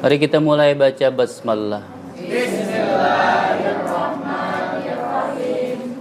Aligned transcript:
Mari 0.00 0.16
kita 0.16 0.40
mulai 0.40 0.72
baca 0.72 1.12
basmalah. 1.12 1.84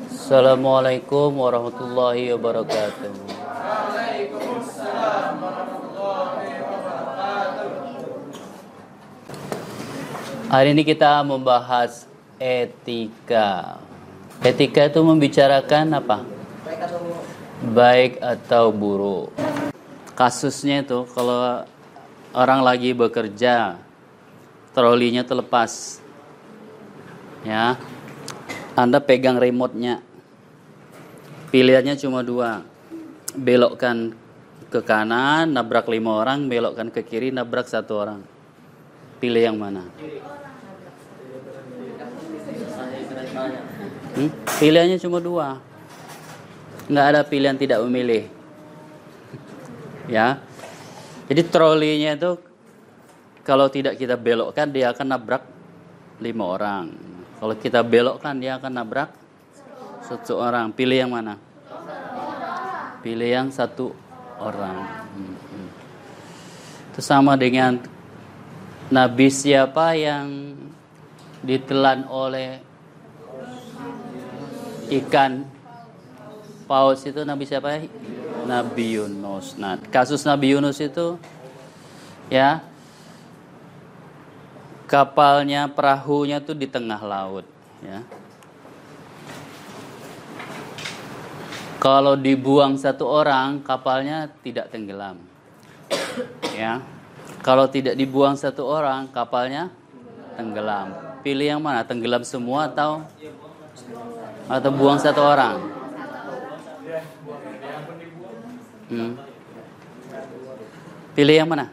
Assalamualaikum 0.08 1.36
warahmatullahi 1.36 2.32
wabarakatuh. 2.32 3.12
Hari 10.48 10.70
ini 10.72 10.88
kita 10.88 11.20
membahas 11.28 12.08
etika. 12.40 13.84
Etika 14.40 14.88
itu 14.88 15.04
membicarakan 15.04 16.00
apa? 16.00 16.24
Baik 17.76 18.16
atau 18.24 18.72
buruk. 18.72 19.36
Kasusnya 20.16 20.88
itu 20.88 21.04
kalau 21.12 21.68
orang 22.32 22.64
lagi 22.64 22.96
bekerja, 22.96 23.89
trolinya 24.74 25.26
terlepas. 25.26 26.02
Ya. 27.44 27.80
Anda 28.78 29.04
pegang 29.04 29.36
remote-nya. 29.36 30.00
Pilihannya 31.50 31.98
cuma 32.00 32.22
dua. 32.22 32.64
Belokkan 33.34 34.14
ke 34.70 34.80
kanan, 34.86 35.50
nabrak 35.50 35.90
lima 35.90 36.22
orang, 36.22 36.46
belokkan 36.46 36.94
ke 36.94 37.02
kiri, 37.02 37.34
nabrak 37.34 37.66
satu 37.66 37.94
orang. 37.98 38.22
Pilih 39.20 39.42
yang 39.42 39.58
mana? 39.58 39.84
Hmm? 44.16 44.32
Pilihannya 44.62 44.98
cuma 45.02 45.20
dua. 45.20 45.60
Nggak 46.90 47.06
ada 47.06 47.22
pilihan 47.26 47.58
tidak 47.58 47.82
memilih. 47.86 48.30
ya. 50.16 50.40
Jadi 51.30 51.42
trolinya 51.46 52.18
itu 52.18 52.49
kalau 53.50 53.66
tidak 53.66 53.98
kita 53.98 54.14
belokkan 54.14 54.70
dia 54.70 54.94
akan 54.94 55.10
nabrak 55.10 55.42
lima 56.22 56.46
orang. 56.46 56.86
Kalau 57.42 57.58
kita 57.58 57.82
belokkan 57.82 58.38
dia 58.38 58.62
akan 58.62 58.70
nabrak 58.78 59.10
satu 60.06 60.38
orang. 60.38 60.70
Pilih 60.70 61.02
yang 61.02 61.10
mana? 61.10 61.34
Pilih 63.02 63.26
yang 63.26 63.50
satu 63.50 63.90
orang. 64.38 64.86
Hmm. 65.18 65.34
hmm. 65.34 65.70
Itu 66.94 67.02
sama 67.02 67.34
dengan 67.34 67.82
Nabi 68.94 69.34
siapa 69.34 69.98
yang 69.98 70.54
ditelan 71.42 72.06
oleh 72.06 72.62
ikan 74.94 75.42
paus 76.70 77.02
itu 77.02 77.26
Nabi 77.26 77.50
siapa? 77.50 77.82
Nabi 78.46 78.94
Yunus. 78.94 79.58
Nah, 79.58 79.82
kasus 79.90 80.22
Nabi 80.22 80.54
Yunus 80.54 80.78
itu 80.78 81.18
ya 82.30 82.70
kapalnya, 84.90 85.70
perahunya 85.70 86.42
tuh 86.42 86.58
di 86.58 86.66
tengah 86.66 86.98
laut, 86.98 87.46
ya. 87.86 88.02
Kalau 91.80 92.20
dibuang 92.20 92.76
satu 92.76 93.08
orang, 93.08 93.64
kapalnya 93.64 94.28
tidak 94.44 94.68
tenggelam. 94.68 95.16
Ya. 96.52 96.84
Kalau 97.40 97.72
tidak 97.72 97.96
dibuang 97.96 98.36
satu 98.36 98.68
orang, 98.68 99.08
kapalnya 99.16 99.72
tenggelam. 100.36 100.92
Pilih 101.24 101.56
yang 101.56 101.62
mana? 101.64 101.88
Tenggelam 101.88 102.28
semua 102.28 102.68
atau 102.68 103.08
atau 104.52 104.72
buang 104.76 105.00
satu 105.00 105.24
orang? 105.24 105.56
Hmm. 108.92 109.14
Pilih 111.16 111.36
yang 111.38 111.48
mana? 111.48 111.72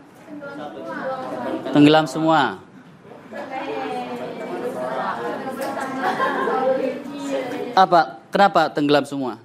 Tenggelam 1.75 2.07
semua. 2.07 2.66
Apa? 7.77 8.25
Kenapa 8.33 8.73
tenggelam 8.73 9.05
semua? 9.05 9.37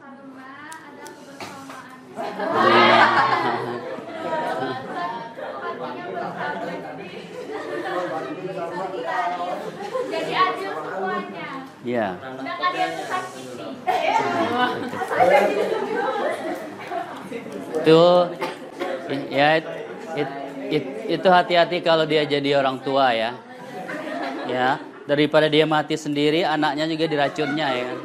Ya. 11.84 12.16
Itu 17.82 18.04
ya 19.28 19.60
it, 19.60 19.66
it- 20.16 20.40
it- 20.72 21.00
itu 21.20 21.28
hati-hati 21.28 21.84
kalau 21.84 22.08
dia 22.08 22.24
jadi 22.24 22.64
orang 22.64 22.80
tua 22.80 23.12
ya. 23.12 23.36
Ya, 24.48 24.80
daripada 25.04 25.52
dia 25.52 25.68
mati 25.68 26.00
sendiri, 26.00 26.48
anaknya 26.48 26.88
juga 26.88 27.06
diracunnya 27.12 27.68
ya. 27.76 27.84
kan. 27.92 28.00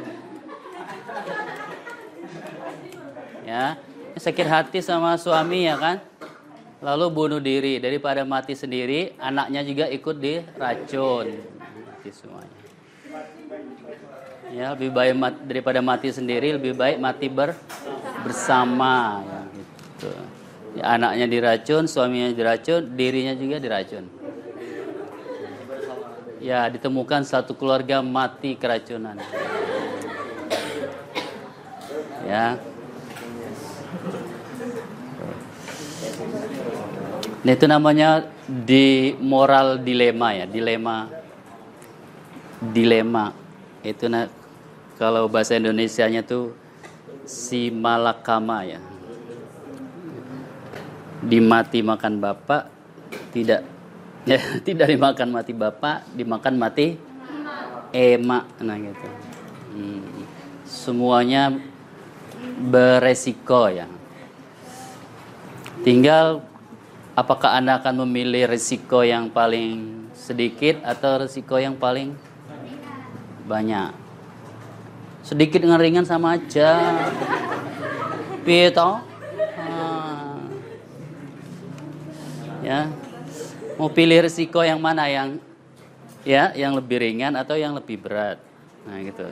Ya, 3.47 3.79
sakit 4.19 4.43
hati 4.43 4.83
sama 4.83 5.15
suami 5.15 5.71
ya 5.71 5.79
kan. 5.79 6.03
Lalu 6.83 7.05
bunuh 7.09 7.39
diri 7.39 7.79
daripada 7.79 8.27
mati 8.27 8.53
sendiri, 8.59 9.15
anaknya 9.17 9.63
juga 9.63 9.87
ikut 9.87 10.19
diracun. 10.19 11.31
Mati 11.87 12.09
semuanya. 12.11 12.57
Ya, 14.51 14.75
lebih 14.75 14.91
baik 14.91 15.13
mat- 15.15 15.43
daripada 15.47 15.79
mati 15.79 16.11
sendiri, 16.11 16.59
lebih 16.59 16.75
baik 16.75 16.99
mati 16.99 17.31
ber 17.31 17.55
bersama 18.27 19.23
ya 19.23 19.41
gitu. 19.55 20.11
Ya, 20.75 20.83
anaknya 20.99 21.25
diracun, 21.31 21.87
suaminya 21.87 22.27
diracun, 22.35 22.83
dirinya 22.99 23.31
juga 23.31 23.63
diracun. 23.63 24.05
Ya, 26.43 26.67
ditemukan 26.67 27.23
satu 27.23 27.55
keluarga 27.55 28.03
mati 28.03 28.59
keracunan. 28.59 29.15
Ya. 32.27 32.59
Nah, 37.47 37.55
itu 37.55 37.63
namanya 37.63 38.27
di 38.43 39.15
moral 39.23 39.79
dilema 39.79 40.35
ya, 40.35 40.43
dilema 40.43 41.07
dilema. 42.59 43.33
Itu 43.85 44.09
na, 44.09 44.27
kalau 44.97 45.29
bahasa 45.29 45.55
Indonesianya 45.55 46.25
tuh 46.25 46.51
si 47.23 47.69
malakama 47.69 48.65
ya. 48.65 48.81
Dimati 51.23 51.81
makan 51.81 52.19
bapak, 52.21 52.67
tidak 53.31 53.63
ya, 54.27 54.39
tidak 54.67 54.91
dimakan 54.91 55.31
mati 55.31 55.55
bapak, 55.55 56.03
dimakan 56.13 56.55
mati 56.59 56.99
emak 57.95 58.43
nah 58.59 58.75
gitu. 58.75 59.07
Hmm. 59.71 60.27
Semuanya 60.67 61.55
beresiko 62.59 63.71
ya. 63.71 63.87
Tinggal 65.87 66.43
apakah 67.17 67.57
Anda 67.57 67.81
akan 67.81 68.05
memilih 68.05 68.45
risiko 68.45 69.01
yang 69.01 69.33
paling 69.33 70.05
sedikit 70.13 70.85
atau 70.85 71.25
risiko 71.25 71.57
yang 71.57 71.73
paling 71.73 72.13
banyak? 73.49 73.89
Sedikit 75.25 75.65
dengan 75.65 75.81
ringan 75.81 76.05
sama 76.05 76.37
aja. 76.37 76.77
Piye? 78.45 78.69
Ah. 78.77 79.01
Ya. 82.61 82.87
Mau 83.81 83.89
pilih 83.89 84.23
risiko 84.23 84.61
yang 84.61 84.77
mana 84.77 85.09
yang 85.09 85.41
ya, 86.21 86.53
yang 86.53 86.77
lebih 86.77 87.01
ringan 87.01 87.33
atau 87.33 87.57
yang 87.57 87.73
lebih 87.73 87.97
berat? 87.97 88.37
Nah, 88.87 89.03
gitu. 89.03 89.25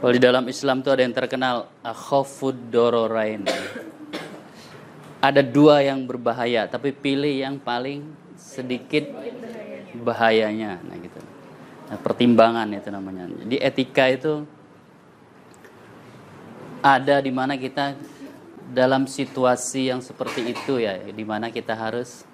Kalau 0.00 0.12
di 0.12 0.20
dalam 0.20 0.44
Islam 0.48 0.80
tuh 0.84 0.92
ada 0.92 1.02
yang 1.04 1.16
terkenal 1.16 1.68
akhafud 1.80 2.56
dororain. 2.68 3.44
Ada 5.20 5.44
dua 5.44 5.84
yang 5.84 6.08
berbahaya, 6.08 6.64
tapi 6.64 6.96
pilih 6.96 7.44
yang 7.44 7.60
paling 7.60 8.08
sedikit 8.40 9.04
bahayanya. 10.00 10.80
Nah, 10.80 10.96
gitu. 10.96 11.20
Nah, 11.92 11.98
pertimbangan 12.00 12.64
itu 12.72 12.88
namanya. 12.88 13.28
Jadi 13.28 13.56
etika 13.60 14.08
itu 14.08 14.48
ada 16.80 17.20
di 17.20 17.28
mana 17.28 17.60
kita 17.60 17.92
dalam 18.72 19.04
situasi 19.04 19.92
yang 19.92 20.00
seperti 20.00 20.56
itu 20.56 20.80
ya, 20.80 20.96
di 20.96 21.24
mana 21.26 21.52
kita 21.52 21.76
harus 21.76 22.24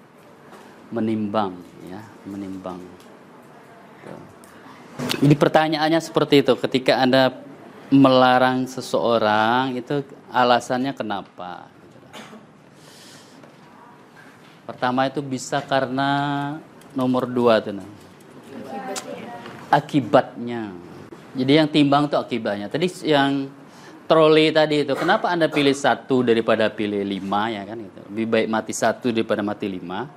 menimbang 0.87 1.59
ya, 1.91 1.99
menimbang. 2.23 2.79
Jadi 5.19 5.35
pertanyaannya 5.35 5.99
seperti 6.01 6.41
itu, 6.41 6.53
ketika 6.57 7.03
Anda 7.03 7.35
melarang 7.91 8.65
seseorang 8.65 9.77
itu 9.77 10.01
alasannya 10.31 10.95
kenapa? 10.95 11.69
Pertama 14.67 15.07
itu 15.07 15.23
bisa 15.23 15.63
karena 15.63 16.11
nomor 16.91 17.23
dua 17.23 17.63
nah. 17.71 17.87
Akibatnya. 19.71 20.75
Jadi 21.31 21.51
yang 21.55 21.71
timbang 21.71 22.11
tuh 22.11 22.19
akibatnya. 22.19 22.67
Tadi 22.67 22.91
yang 23.07 23.47
troli 24.11 24.51
tadi 24.51 24.83
itu, 24.83 24.91
kenapa 24.95 25.31
anda 25.31 25.47
pilih 25.47 25.71
satu 25.71 26.19
daripada 26.19 26.67
pilih 26.67 26.99
lima 26.99 27.47
ya 27.47 27.63
kan? 27.63 27.79
Gitu. 27.79 27.99
Lebih 28.11 28.25
baik 28.27 28.47
mati 28.51 28.73
satu 28.75 29.07
daripada 29.15 29.39
mati 29.39 29.71
lima. 29.71 30.07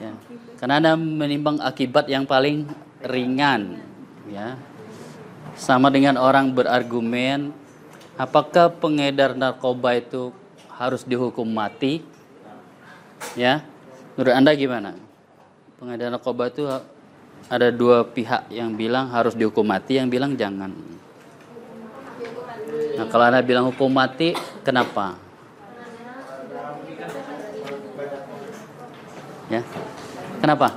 Ya. 0.00 0.12
Karena 0.56 0.74
anda 0.80 0.92
menimbang 0.96 1.60
akibat 1.60 2.08
yang 2.08 2.24
paling 2.24 2.64
ringan, 3.04 3.82
ya. 4.30 4.56
Sama 5.58 5.90
dengan 5.90 6.16
orang 6.16 6.54
berargumen, 6.54 7.50
apakah 8.14 8.70
pengedar 8.70 9.34
narkoba 9.34 9.98
itu 9.98 10.30
harus 10.70 11.02
dihukum 11.02 11.50
mati? 11.50 12.16
Ya, 13.38 13.62
menurut 14.14 14.34
anda 14.34 14.50
gimana? 14.54 14.94
Pengedar 15.78 16.10
narkoba 16.10 16.50
itu 16.50 16.66
ada 17.48 17.68
dua 17.70 18.02
pihak 18.02 18.50
yang 18.50 18.74
bilang 18.74 19.08
harus 19.08 19.32
dihukum 19.38 19.62
mati, 19.62 19.96
yang 19.96 20.10
bilang 20.10 20.34
jangan. 20.34 20.74
Nah, 22.98 23.06
kalau 23.06 23.24
anda 23.30 23.38
bilang 23.40 23.70
hukum 23.70 23.86
mati, 23.88 24.34
kenapa? 24.66 25.14
Ya, 29.48 29.64
kenapa? 30.44 30.76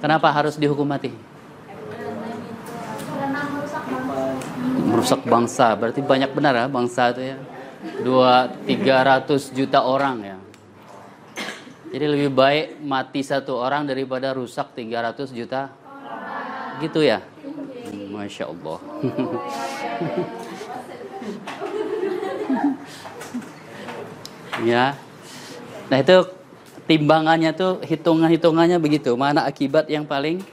Kenapa 0.00 0.28
harus 0.32 0.56
dihukum 0.56 0.88
mati? 0.88 1.12
Merusak 4.88 5.20
bangsa, 5.28 5.76
berarti 5.76 6.00
banyak 6.00 6.32
benar 6.32 6.56
ya 6.56 6.66
bangsa 6.70 7.12
itu 7.12 7.34
ya. 7.34 7.36
Dua, 8.00 8.48
tiga 8.64 9.04
ratus 9.04 9.52
juta 9.52 9.84
orang 9.84 10.16
ya. 10.24 10.39
Jadi 11.90 12.06
lebih 12.06 12.30
baik 12.30 12.78
mati 12.86 13.26
satu 13.26 13.58
orang 13.58 13.82
daripada 13.82 14.30
rusak 14.30 14.70
300 14.78 15.34
juta. 15.34 15.74
Gitu 16.78 17.02
ya? 17.02 17.18
Masya 18.14 18.46
Allah. 18.46 18.78
ya. 24.70 24.94
Nah 25.90 25.98
itu 25.98 26.16
timbangannya 26.86 27.50
tuh 27.50 27.82
hitungan-hitungannya 27.82 28.78
begitu. 28.78 29.18
Mana 29.18 29.46
akibat 29.50 29.90
yang 29.90 30.06
paling 30.06 30.46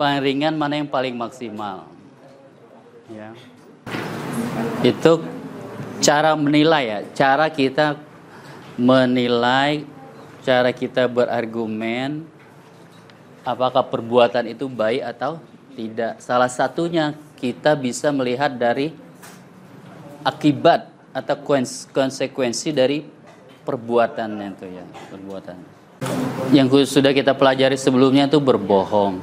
paling 0.00 0.20
ringan, 0.24 0.56
mana 0.56 0.80
yang 0.80 0.88
paling 0.88 1.12
maksimal. 1.12 1.84
Ya. 3.12 3.36
Itu 4.80 5.20
cara 5.98 6.38
menilai 6.38 6.84
ya, 6.86 6.98
cara 7.12 7.50
kita 7.50 7.98
menilai, 8.78 9.82
cara 10.42 10.70
kita 10.70 11.06
berargumen 11.10 12.26
apakah 13.48 13.84
perbuatan 13.86 14.44
itu 14.50 14.68
baik 14.68 15.02
atau 15.16 15.40
tidak. 15.72 16.18
Salah 16.18 16.50
satunya 16.50 17.14
kita 17.38 17.78
bisa 17.78 18.10
melihat 18.10 18.52
dari 18.52 18.92
akibat 20.26 20.90
atau 21.14 21.36
konsekuensi 21.94 22.74
dari 22.74 23.00
perbuatannya 23.64 24.46
itu 24.52 24.66
ya, 24.68 24.84
perbuatan. 25.08 25.56
Yang 26.52 26.88
sudah 26.88 27.14
kita 27.14 27.32
pelajari 27.34 27.78
sebelumnya 27.80 28.28
itu 28.28 28.38
berbohong. 28.38 29.20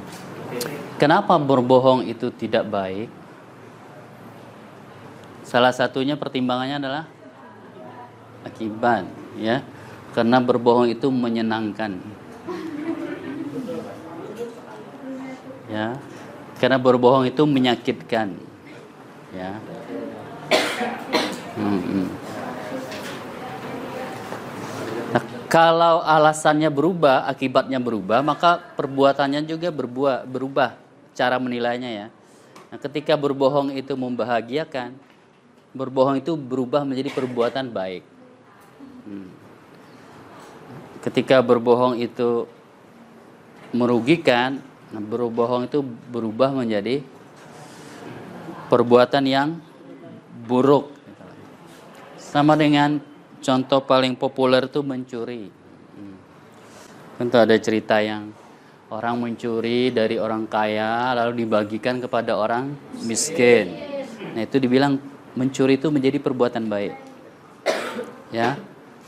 Kenapa 0.96 1.36
berbohong 1.36 2.08
itu 2.08 2.32
tidak 2.32 2.64
baik? 2.66 3.08
Salah 5.44 5.70
satunya 5.70 6.18
pertimbangannya 6.18 6.82
adalah 6.82 7.04
akibat, 8.42 9.04
ya. 9.38 9.62
Karena 10.16 10.40
berbohong 10.40 10.88
itu 10.88 11.12
menyenangkan. 11.12 12.00
Ya. 15.68 16.00
Karena 16.56 16.80
berbohong 16.80 17.28
itu 17.28 17.44
menyakitkan. 17.44 18.32
Ya. 19.36 19.60
Hmm, 21.60 21.80
hmm. 21.84 22.08
Nah, 25.12 25.22
kalau 25.52 26.00
alasannya 26.00 26.72
berubah, 26.72 27.28
akibatnya 27.28 27.76
berubah, 27.76 28.24
maka 28.24 28.56
perbuatannya 28.72 29.44
juga 29.44 29.68
berbuah, 29.68 30.24
berubah 30.24 30.80
cara 31.12 31.36
menilainya 31.36 31.92
ya. 31.92 32.06
Nah, 32.72 32.80
ketika 32.80 33.20
berbohong 33.20 33.76
itu 33.76 33.92
membahagiakan, 33.92 34.96
berbohong 35.76 36.24
itu 36.24 36.32
berubah 36.40 36.88
menjadi 36.88 37.12
perbuatan 37.12 37.68
baik. 37.68 38.00
Hmm. 39.04 39.35
Ketika 41.06 41.38
berbohong 41.38 42.02
itu 42.02 42.50
merugikan, 43.70 44.58
nah, 44.90 44.98
berbohong 44.98 45.70
itu 45.70 45.78
berubah 46.10 46.50
menjadi 46.50 46.98
perbuatan 48.66 49.22
yang 49.22 49.48
buruk. 50.50 50.90
Sama 52.18 52.58
dengan 52.58 52.98
contoh 53.38 53.80
paling 53.86 54.18
populer 54.18 54.66
itu 54.66 54.82
mencuri. 54.82 55.46
Tentu 57.16 57.36
ada 57.40 57.56
cerita 57.56 58.02
yang 58.02 58.28
orang 58.92 59.16
mencuri 59.16 59.88
dari 59.88 60.20
orang 60.20 60.44
kaya 60.44 61.16
lalu 61.16 61.46
dibagikan 61.46 62.02
kepada 62.02 62.36
orang 62.36 62.76
miskin. 63.06 63.72
Nah 64.36 64.44
itu 64.44 64.60
dibilang 64.60 65.00
mencuri 65.32 65.80
itu 65.80 65.88
menjadi 65.88 66.20
perbuatan 66.20 66.68
baik. 66.68 66.92
Ya, 68.34 68.58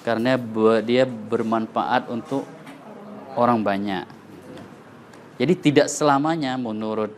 karena 0.02 0.38
dia 0.82 1.04
bermanfaat 1.04 2.08
untuk 2.10 2.46
orang 3.38 3.62
banyak. 3.62 4.04
Jadi 5.38 5.54
tidak 5.54 5.86
selamanya 5.86 6.58
menurut 6.58 7.14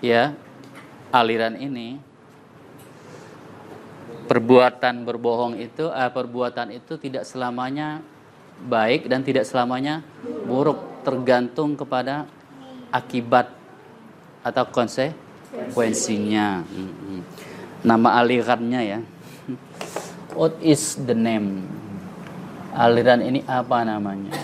ya 0.00 0.32
aliran 1.12 1.56
ini 1.60 2.00
perbuatan 4.28 5.04
berbohong 5.04 5.60
itu 5.60 5.88
eh, 5.88 6.08
perbuatan 6.12 6.72
itu 6.72 6.96
tidak 7.00 7.24
selamanya 7.28 8.00
baik 8.64 9.08
dan 9.08 9.20
tidak 9.24 9.44
selamanya 9.44 10.04
buruk 10.48 11.04
tergantung 11.04 11.76
kepada 11.76 12.24
akibat 12.88 13.52
atau 14.44 14.64
konsekuensinya. 14.72 16.64
Nama 17.84 18.08
alirannya 18.24 18.80
ya. 18.84 19.00
What 20.36 20.60
is 20.60 21.00
the 21.00 21.16
name? 21.16 21.64
Aliran 22.76 23.24
ini 23.24 23.40
apa 23.48 23.80
namanya? 23.84 24.36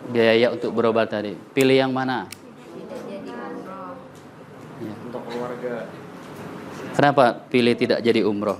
biaya 0.09 0.51
untuk 0.53 0.73
berobat 0.73 1.09
tadi. 1.13 1.33
Pilih 1.53 1.77
yang 1.77 1.93
mana? 1.93 2.25
Ya. 4.79 4.93
Untuk 5.05 5.23
keluarga. 5.29 5.85
Kenapa 6.99 7.47
pilih 7.47 7.79
tidak 7.79 8.03
jadi 8.03 8.27
umroh? 8.27 8.59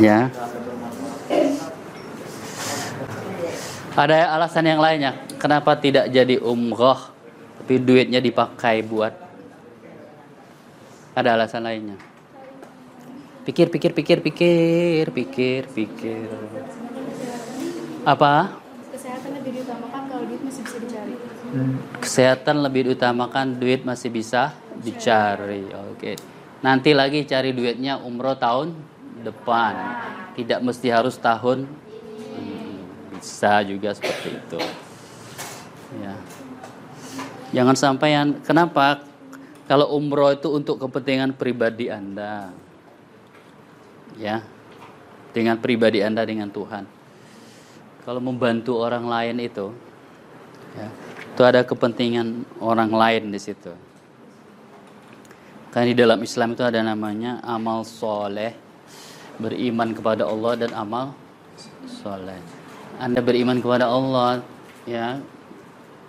Ya. 0.00 0.32
Ada 3.92 4.32
alasan 4.40 4.64
yang 4.64 4.80
lainnya? 4.80 5.28
kenapa 5.38 5.78
tidak 5.78 6.10
jadi 6.10 6.42
umroh 6.42 6.98
tapi 7.62 7.78
duitnya 7.78 8.18
dipakai 8.18 8.82
buat 8.82 9.14
ada 11.14 11.38
alasan 11.38 11.62
lainnya 11.62 11.96
pikir 13.46 13.70
pikir 13.70 13.94
pikir 13.94 14.18
pikir 14.20 15.14
pikir 15.14 15.62
pikir 15.70 16.28
apa 18.02 18.58
kesehatan 18.92 19.30
lebih 19.40 19.62
diutamakan 19.62 20.02
kalau 20.10 20.24
duit 20.26 20.42
masih 20.42 20.62
bisa 20.66 20.78
dicari 20.82 21.14
kesehatan 22.00 22.60
lebih 22.60 22.92
diutamakan 22.92 23.56
duit 23.56 23.82
masih 23.84 24.12
bisa 24.12 24.52
dicari. 24.80 25.64
Oke. 25.94 26.16
Nanti 26.60 26.92
lagi 26.92 27.22
cari 27.24 27.54
duitnya 27.54 28.02
umroh 28.02 28.36
tahun 28.36 28.74
depan. 29.22 29.74
Tidak 30.36 30.60
mesti 30.62 30.88
harus 30.92 31.18
tahun 31.18 31.66
bisa 33.18 33.62
juga 33.66 33.90
seperti 33.94 34.28
itu. 34.38 34.60
Ya. 35.98 36.14
Jangan 37.50 37.76
sampai 37.76 38.08
yang 38.14 38.28
kenapa? 38.44 39.02
Kalau 39.68 39.92
umroh 39.92 40.32
itu 40.32 40.48
untuk 40.48 40.80
kepentingan 40.80 41.36
pribadi 41.36 41.90
anda. 41.90 42.52
Ya. 44.16 44.44
Dengan 45.34 45.60
pribadi 45.60 46.00
anda 46.00 46.24
dengan 46.24 46.48
Tuhan. 46.48 46.86
Kalau 48.06 48.24
membantu 48.24 48.80
orang 48.80 49.04
lain 49.04 49.36
itu 49.44 49.68
ya, 50.72 50.88
itu 51.38 51.46
ada 51.46 51.62
kepentingan 51.62 52.58
orang 52.58 52.90
lain 52.90 53.30
di 53.30 53.38
situ. 53.38 53.70
Karena 55.70 55.86
di 55.86 55.94
dalam 55.94 56.18
Islam 56.18 56.58
itu 56.58 56.66
ada 56.66 56.82
namanya 56.82 57.38
amal 57.46 57.86
soleh 57.86 58.58
beriman 59.38 59.94
kepada 59.94 60.26
Allah 60.26 60.58
dan 60.58 60.74
amal 60.74 61.14
soleh. 61.86 62.42
Anda 62.98 63.22
beriman 63.22 63.62
kepada 63.62 63.86
Allah 63.86 64.42
ya 64.82 65.22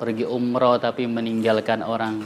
pergi 0.02 0.26
umroh 0.26 0.82
tapi 0.82 1.06
meninggalkan 1.06 1.86
orang 1.86 2.26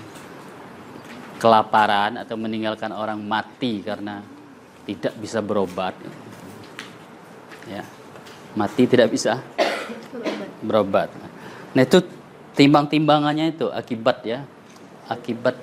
kelaparan 1.44 2.16
atau 2.16 2.40
meninggalkan 2.40 2.96
orang 2.96 3.20
mati 3.20 3.84
karena 3.84 4.24
tidak 4.88 5.12
bisa 5.20 5.44
berobat. 5.44 5.92
Ya 7.68 7.84
mati 8.56 8.88
tidak 8.88 9.12
bisa 9.12 9.44
berobat. 10.64 11.12
Nah 11.76 11.84
itu 11.84 12.23
timbang-timbangannya 12.54 13.54
itu 13.54 13.68
akibat 13.70 14.24
ya 14.26 14.46
akibat 15.10 15.58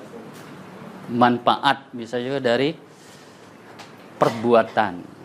manfaat 1.11 1.91
bisa 1.95 2.19
juga 2.23 2.39
dari 2.39 2.75
perbuatan 4.21 5.21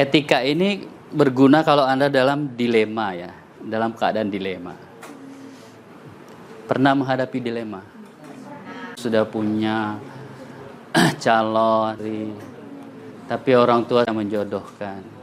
etika 0.00 0.40
ini 0.40 0.88
berguna 1.12 1.60
kalau 1.60 1.84
Anda 1.84 2.08
dalam 2.08 2.56
dilema 2.56 3.12
ya, 3.12 3.30
dalam 3.60 3.92
keadaan 3.92 4.32
dilema. 4.32 4.74
Pernah 6.64 6.92
menghadapi 6.96 7.38
dilema? 7.42 7.82
Sudah 8.96 9.26
punya 9.26 9.98
calon, 11.24 11.98
tapi 13.26 13.50
orang 13.52 13.84
tua 13.84 14.06
menjodohkan. 14.08 15.19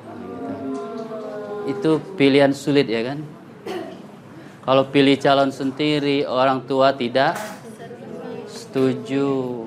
Itu 1.67 1.99
pilihan 2.15 2.55
sulit 2.55 2.87
ya 2.87 3.03
kan? 3.03 3.19
Kalau 4.67 4.83
pilih 4.91 5.15
calon 5.19 5.51
sendiri, 5.51 6.27
orang 6.27 6.63
tua 6.67 6.91
tidak 6.91 7.39
setuju. 8.47 9.63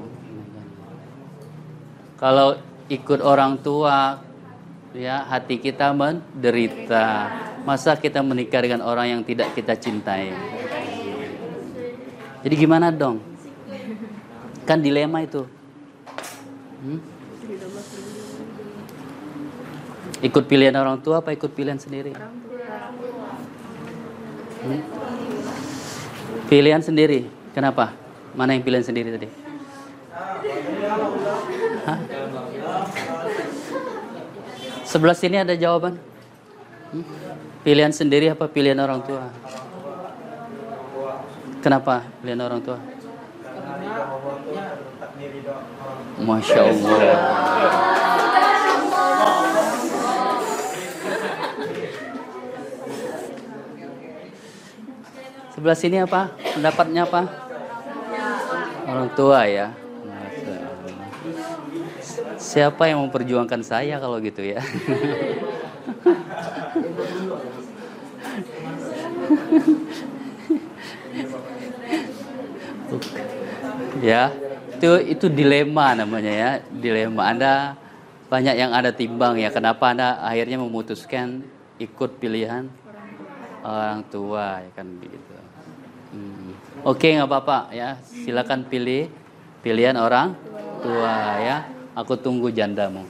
Kalau 2.21 2.61
ikut 2.93 3.21
orang 3.25 3.57
tua, 3.65 4.21
ya 4.93 5.25
hati 5.25 5.57
kita 5.57 5.97
menderita. 5.97 7.33
Masa 7.65 7.97
kita 7.97 8.21
menikah 8.21 8.61
dengan 8.61 8.85
orang 8.85 9.09
yang 9.09 9.23
tidak 9.25 9.53
kita 9.57 9.77
cintai? 9.77 10.33
Jadi 12.41 12.55
gimana 12.57 12.93
dong? 12.93 13.21
Kan 14.69 14.85
dilema 14.85 15.25
itu. 15.25 15.49
Hmm? 16.81 17.20
Ikut 20.21 20.45
pilihan 20.45 20.77
orang 20.77 21.01
tua 21.01 21.25
apa 21.25 21.33
ikut 21.33 21.49
pilihan 21.57 21.81
sendiri? 21.81 22.13
Hmm? 24.61 24.81
Pilihan 26.45 26.85
sendiri. 26.85 27.25
Kenapa? 27.57 27.97
Mana 28.37 28.53
yang 28.53 28.61
pilihan 28.61 28.85
sendiri 28.85 29.17
tadi? 29.17 29.29
Hah? 31.89 31.99
Sebelah 34.85 35.17
sini 35.17 35.41
ada 35.41 35.57
jawaban. 35.57 35.97
Hmm? 36.93 37.05
Pilihan 37.65 37.93
sendiri 37.97 38.29
apa 38.29 38.45
pilihan 38.45 38.77
orang 38.77 39.01
tua? 39.01 39.33
Kenapa 41.65 42.05
pilihan 42.21 42.45
orang 42.45 42.61
tua? 42.61 42.77
Masya 46.21 46.61
Allah. 46.61 47.01
Sebelah 55.61 55.77
sini 55.77 56.01
apa? 56.01 56.33
Pendapatnya 56.57 57.05
apa? 57.05 57.29
Orang 58.89 59.13
tua 59.13 59.45
ya. 59.45 59.77
Siapa 62.41 62.89
yang 62.89 63.05
memperjuangkan 63.05 63.61
saya 63.61 64.01
kalau 64.01 64.17
gitu 64.25 64.41
ya? 64.41 64.65
ya, 74.01 74.33
itu 74.81 74.89
itu 75.13 75.29
dilema 75.29 75.93
namanya 75.93 76.33
ya, 76.33 76.65
dilema. 76.73 77.37
Anda 77.37 77.77
banyak 78.33 78.57
yang 78.57 78.73
ada 78.73 78.97
timbang 78.97 79.37
ya. 79.37 79.53
Kenapa 79.53 79.93
Anda 79.93 80.25
akhirnya 80.25 80.57
memutuskan 80.57 81.45
ikut 81.77 82.17
pilihan 82.17 82.65
orang 83.61 84.09
tua 84.09 84.65
ya 84.65 84.73
kan 84.73 84.89
begitu. 84.97 85.30
Oke 86.81 87.13
nggak 87.13 87.29
apa-apa 87.29 87.69
ya, 87.77 88.01
silakan 88.09 88.65
pilih 88.65 89.13
pilihan 89.61 90.01
orang 90.01 90.33
tua 90.81 91.37
ya. 91.45 91.69
Aku 91.93 92.17
tunggu 92.17 92.49
jandamu. 92.49 93.05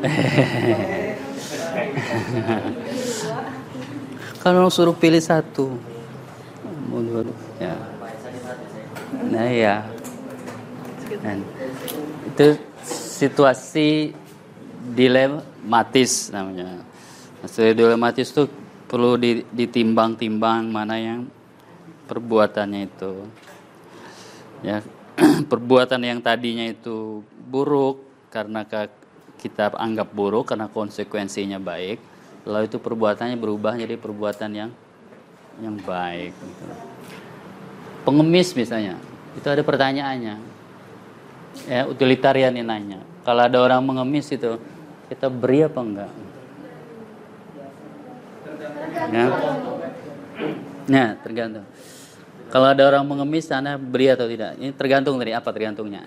Kalau 4.40 4.70
suruh 4.70 4.94
pilih 4.94 5.18
satu, 5.18 5.74
ya. 7.58 7.74
Nah 9.34 9.50
ya, 9.50 9.82
itu 12.30 12.54
situasi 12.86 14.14
dilematis 14.80 16.32
namanya. 16.32 16.80
Situasi 17.44 17.76
dilematis 17.76 18.28
itu 18.32 18.44
perlu 18.88 19.16
ditimbang-timbang 19.54 20.68
mana 20.68 20.96
yang 20.96 21.28
perbuatannya 22.08 22.80
itu. 22.88 23.12
Ya, 24.60 24.84
perbuatan 25.52 26.00
yang 26.04 26.20
tadinya 26.20 26.66
itu 26.66 27.24
buruk 27.48 28.02
karena 28.28 28.66
kita 29.40 29.72
anggap 29.78 30.12
buruk 30.12 30.52
karena 30.52 30.68
konsekuensinya 30.68 31.56
baik, 31.56 31.96
lalu 32.44 32.68
itu 32.68 32.76
perbuatannya 32.76 33.36
berubah 33.40 33.78
jadi 33.78 33.96
perbuatan 33.96 34.50
yang 34.52 34.70
yang 35.60 35.76
baik. 35.80 36.32
Gitu. 36.34 36.64
Pengemis 38.04 38.52
misalnya, 38.56 38.96
itu 39.36 39.46
ada 39.48 39.60
pertanyaannya. 39.64 40.36
Ya, 41.68 41.82
utilitarian 41.84 42.52
ini 42.56 42.64
nanya. 42.64 43.00
Kalau 43.20 43.42
ada 43.44 43.58
orang 43.60 43.82
mengemis 43.84 44.32
itu, 44.32 44.56
kita 45.12 45.28
beri 45.28 45.66
apa 45.66 45.80
enggak? 45.80 46.12
Ya. 49.10 49.26
Nah, 50.90 51.08
tergantung. 51.20 51.66
Kalau 52.50 52.66
ada 52.66 52.82
orang 52.82 53.06
mengemis, 53.06 53.46
sana 53.46 53.78
beri 53.78 54.10
atau 54.10 54.26
tidak? 54.26 54.58
Ini 54.58 54.74
tergantung 54.74 55.20
dari 55.22 55.30
apa 55.30 55.54
tergantungnya? 55.54 56.02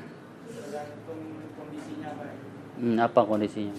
Hmm, 2.84 3.00
apa 3.00 3.24
kondisinya? 3.24 3.72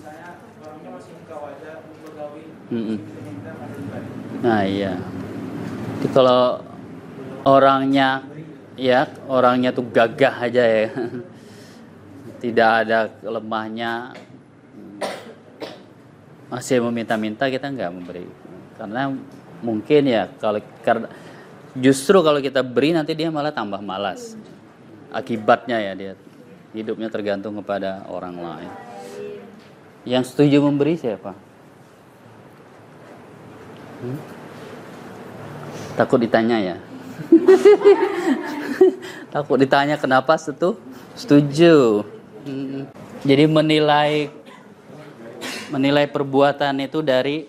Hmm. 2.72 2.96
Nah 4.40 4.64
iya. 4.64 4.96
Itu 6.00 6.08
kalau 6.08 6.64
orangnya 7.44 8.24
ya 8.80 9.04
orangnya 9.28 9.76
tuh 9.76 9.84
gagah 9.84 10.48
aja 10.48 10.64
ya, 10.64 10.88
tidak 12.44 12.70
ada 12.84 13.08
lemahnya, 13.24 14.12
masih 16.52 16.84
meminta-minta 16.84 17.48
kita 17.48 17.72
nggak 17.72 17.88
memberi 17.88 18.28
karena 18.76 19.16
mungkin 19.64 20.02
ya 20.04 20.28
kalau 20.36 20.60
karena 20.84 21.08
justru 21.72 22.20
kalau 22.20 22.38
kita 22.38 22.60
beri 22.60 22.92
nanti 22.92 23.16
dia 23.16 23.32
malah 23.32 23.48
tambah 23.48 23.80
malas 23.80 24.36
akibatnya 25.08 25.80
ya 25.80 25.92
dia 25.96 26.12
hidupnya 26.74 27.08
tergantung 27.08 27.54
kepada 27.62 28.04
orang 28.10 28.34
lain. 28.34 28.70
Yang 30.04 30.34
setuju 30.34 30.60
memberi 30.60 31.00
siapa? 31.00 31.32
Hmm? 34.04 34.18
Takut 35.96 36.20
ditanya 36.20 36.60
ya. 36.60 36.76
Takut 39.34 39.56
ditanya 39.56 39.96
kenapa 39.96 40.36
setu? 40.36 40.76
Setuju. 41.14 42.04
Hmm. 42.44 42.84
Jadi 43.24 43.44
menilai 43.48 44.28
menilai 45.72 46.04
perbuatan 46.04 46.76
itu 46.84 47.00
dari 47.00 47.48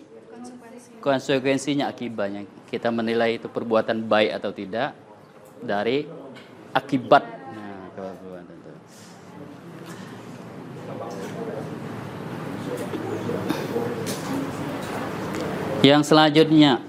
konsekuensinya 1.04 1.92
akibatnya. 1.92 2.48
Kita 2.72 2.90
menilai 2.96 3.36
itu 3.36 3.52
perbuatan 3.52 4.08
baik 4.08 4.40
atau 4.40 4.56
tidak 4.56 4.96
dari 5.60 6.08
akibat. 6.72 7.24
Nah. 7.28 7.92
Yang 15.84 16.02
selanjutnya 16.08 16.82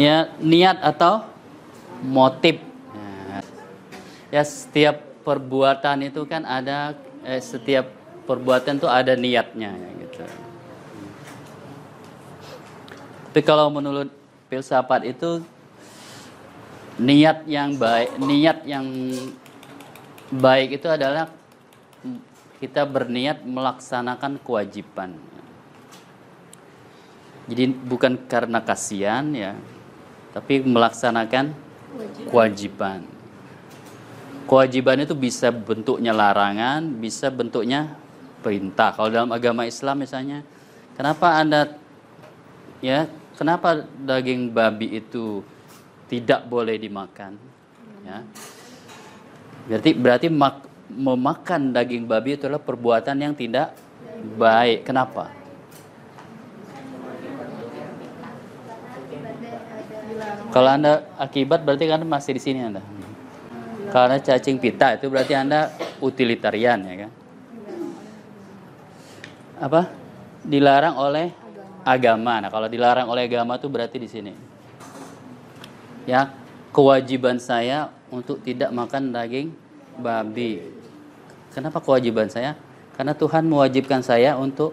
ya 0.00 0.32
niat 0.40 0.80
atau 0.80 1.28
motif. 2.02 2.58
Nah, 2.96 3.44
ya 4.32 4.42
setiap 4.42 5.11
perbuatan 5.22 6.10
itu 6.10 6.26
kan 6.26 6.42
ada 6.42 6.98
eh, 7.22 7.38
setiap 7.38 7.88
perbuatan 8.26 8.78
itu 8.78 8.88
ada 8.90 9.14
niatnya 9.14 9.70
ya, 9.70 9.90
gitu. 10.02 10.24
Tapi 13.32 13.40
kalau 13.46 13.72
menurut 13.72 14.10
filsafat 14.50 15.08
itu 15.08 15.40
niat 17.00 17.48
yang 17.48 17.78
baik, 17.78 18.20
niat 18.20 18.58
yang 18.68 18.86
baik 20.28 20.76
itu 20.76 20.86
adalah 20.90 21.32
kita 22.60 22.84
berniat 22.84 23.42
melaksanakan 23.42 24.36
kewajiban. 24.44 25.16
Jadi 27.48 27.74
bukan 27.74 28.22
karena 28.30 28.62
kasihan 28.62 29.26
ya, 29.34 29.56
tapi 30.30 30.62
melaksanakan 30.62 31.56
kewajiban. 32.28 32.28
Kewajiban 33.02 33.21
itu 35.02 35.14
bisa 35.16 35.48
bentuknya 35.50 36.12
larangan, 36.12 36.84
bisa 36.98 37.30
bentuknya 37.32 37.96
perintah. 38.42 38.92
Kalau 38.92 39.08
dalam 39.08 39.30
agama 39.30 39.64
Islam 39.64 40.02
misalnya, 40.02 40.42
kenapa 40.98 41.38
Anda 41.38 41.78
ya, 42.82 43.06
kenapa 43.38 43.86
daging 43.86 44.50
babi 44.50 44.98
itu 44.98 45.40
tidak 46.10 46.44
boleh 46.50 46.76
dimakan? 46.76 47.38
Ya. 48.02 48.26
Berarti 49.70 49.90
berarti 49.94 50.26
mak, 50.26 50.66
memakan 50.90 51.70
daging 51.70 52.04
babi 52.04 52.34
itu 52.34 52.50
adalah 52.50 52.60
perbuatan 52.60 53.16
yang 53.16 53.32
tidak 53.32 53.72
baik. 54.36 54.84
Kenapa? 54.84 55.30
Kalau 60.52 60.68
Anda 60.68 61.08
akibat 61.16 61.64
berarti 61.64 61.88
kan 61.88 62.04
masih 62.04 62.36
di 62.36 62.42
sini 62.42 62.60
Anda. 62.60 62.84
Karena 63.92 64.16
cacing 64.16 64.56
pita 64.56 64.96
itu 64.96 65.12
berarti 65.12 65.36
Anda 65.36 65.68
utilitarian 66.00 66.80
ya 66.80 66.94
kan? 67.04 67.10
Apa? 69.60 69.80
Dilarang 70.42 70.96
oleh 70.96 71.28
agama. 71.84 72.40
Nah, 72.40 72.48
kalau 72.48 72.72
dilarang 72.72 73.06
oleh 73.12 73.28
agama 73.28 73.60
itu 73.60 73.68
berarti 73.68 74.00
di 74.00 74.08
sini. 74.08 74.32
Ya, 76.08 76.32
kewajiban 76.72 77.36
saya 77.36 77.92
untuk 78.08 78.40
tidak 78.40 78.72
makan 78.72 79.12
daging 79.12 79.52
babi. 80.00 80.72
Kenapa 81.52 81.78
kewajiban 81.84 82.32
saya? 82.32 82.56
Karena 82.96 83.12
Tuhan 83.12 83.44
mewajibkan 83.44 84.00
saya 84.00 84.34
untuk 84.40 84.72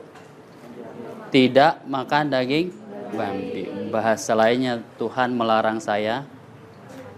tidak 1.30 1.84
makan 1.86 2.32
daging 2.32 2.72
babi. 3.14 3.68
Bahasa 3.92 4.32
lainnya 4.34 4.82
Tuhan 4.98 5.36
melarang 5.36 5.78
saya 5.78 6.26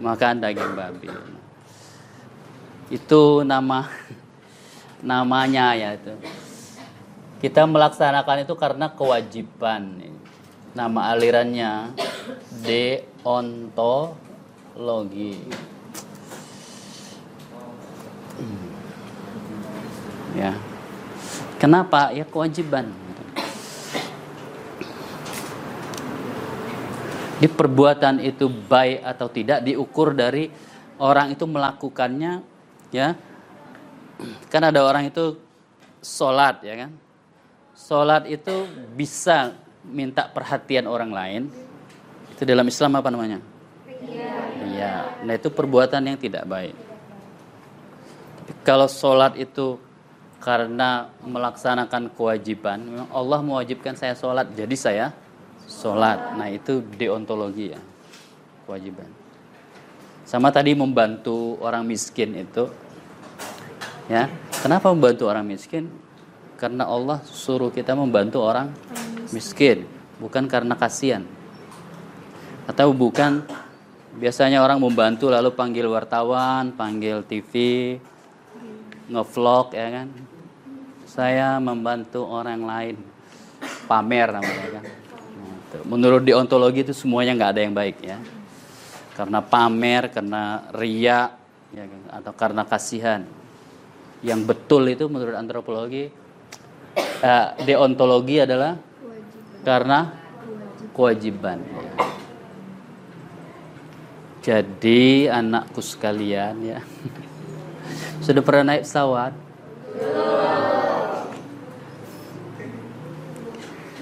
makan 0.02 0.42
daging 0.42 0.72
babi. 0.76 1.08
Itu 2.92 3.40
nama 3.40 3.88
namanya 5.00 5.72
ya 5.72 5.96
itu. 5.96 6.12
Kita 7.40 7.64
melaksanakan 7.64 8.44
itu 8.44 8.52
karena 8.52 8.92
kewajiban. 8.92 10.12
Nama 10.76 11.00
alirannya 11.16 11.96
deontologi. 12.60 14.12
Ya. 20.36 20.52
Kenapa? 21.56 22.12
Ya 22.12 22.28
kewajiban. 22.28 22.92
Di 27.40 27.48
perbuatan 27.48 28.20
itu 28.20 28.52
baik 28.52 29.00
atau 29.02 29.32
tidak 29.32 29.64
diukur 29.64 30.12
dari 30.12 30.52
orang 31.02 31.34
itu 31.34 31.42
melakukannya 31.48 32.51
ya. 32.92 33.18
Kan 34.52 34.62
ada 34.62 34.84
orang 34.86 35.08
itu 35.08 35.40
sholat 35.98 36.62
ya 36.62 36.86
kan. 36.86 36.90
Sholat 37.74 38.28
itu 38.30 38.68
bisa 38.94 39.56
minta 39.82 40.30
perhatian 40.30 40.86
orang 40.86 41.10
lain. 41.10 41.42
Itu 42.36 42.46
dalam 42.46 42.68
Islam 42.68 42.94
apa 42.94 43.10
namanya? 43.10 43.42
Iya. 44.72 45.24
Nah 45.26 45.34
itu 45.34 45.48
perbuatan 45.50 46.02
yang 46.06 46.18
tidak 46.18 46.46
baik. 46.46 46.74
Kalau 48.62 48.86
sholat 48.86 49.34
itu 49.38 49.78
karena 50.42 51.06
melaksanakan 51.22 52.10
kewajiban, 52.18 52.82
memang 52.82 53.08
Allah 53.14 53.38
mewajibkan 53.42 53.94
saya 53.94 54.18
sholat, 54.18 54.50
jadi 54.58 54.74
saya 54.74 55.06
sholat. 55.70 56.34
Nah 56.34 56.50
itu 56.50 56.82
deontologi 56.98 57.74
ya, 57.74 57.80
kewajiban. 58.66 59.06
Sama 60.22 60.48
tadi 60.54 60.72
membantu 60.72 61.58
orang 61.60 61.84
miskin 61.84 62.32
itu, 62.38 62.70
ya. 64.08 64.30
Kenapa 64.62 64.94
membantu 64.94 65.26
orang 65.26 65.44
miskin? 65.44 65.90
Karena 66.54 66.86
Allah 66.86 67.18
suruh 67.26 67.74
kita 67.74 67.98
membantu 67.98 68.38
orang 68.46 68.70
miskin, 69.34 69.82
bukan 70.22 70.46
karena 70.46 70.78
kasihan. 70.78 71.26
Atau 72.70 72.94
bukan 72.94 73.42
biasanya 74.14 74.62
orang 74.62 74.78
membantu 74.78 75.26
lalu 75.26 75.50
panggil 75.50 75.90
wartawan, 75.90 76.70
panggil 76.70 77.26
TV, 77.26 77.52
ngevlog 79.10 79.74
ya 79.74 79.88
kan. 79.90 80.08
Saya 81.10 81.58
membantu 81.58 82.24
orang 82.24 82.62
lain, 82.62 82.96
pamer 83.90 84.30
namanya 84.30 84.80
kan. 84.80 84.84
Menurut 85.82 86.22
deontologi 86.22 86.86
itu 86.86 86.94
semuanya 86.94 87.34
nggak 87.34 87.52
ada 87.58 87.60
yang 87.66 87.74
baik 87.74 87.98
ya. 88.04 88.16
Karena 89.12 89.44
pamer, 89.44 90.08
karena 90.08 90.72
ria, 90.72 91.36
ya, 91.72 91.84
kan? 91.84 92.02
atau 92.20 92.32
karena 92.32 92.62
kasihan. 92.64 93.22
Yang 94.24 94.40
betul 94.48 94.88
itu 94.88 95.04
menurut 95.10 95.36
antropologi, 95.36 96.08
eh, 97.20 97.46
deontologi 97.66 98.40
adalah 98.40 98.78
karena 99.66 100.14
kewajiban. 100.96 101.60
Ya. 101.60 101.92
Jadi 104.42 105.30
anakku 105.30 105.78
sekalian 105.78 106.58
ya, 106.66 106.80
sudah 108.26 108.42
pernah 108.42 108.74
naik 108.74 108.82
pesawat? 108.82 109.32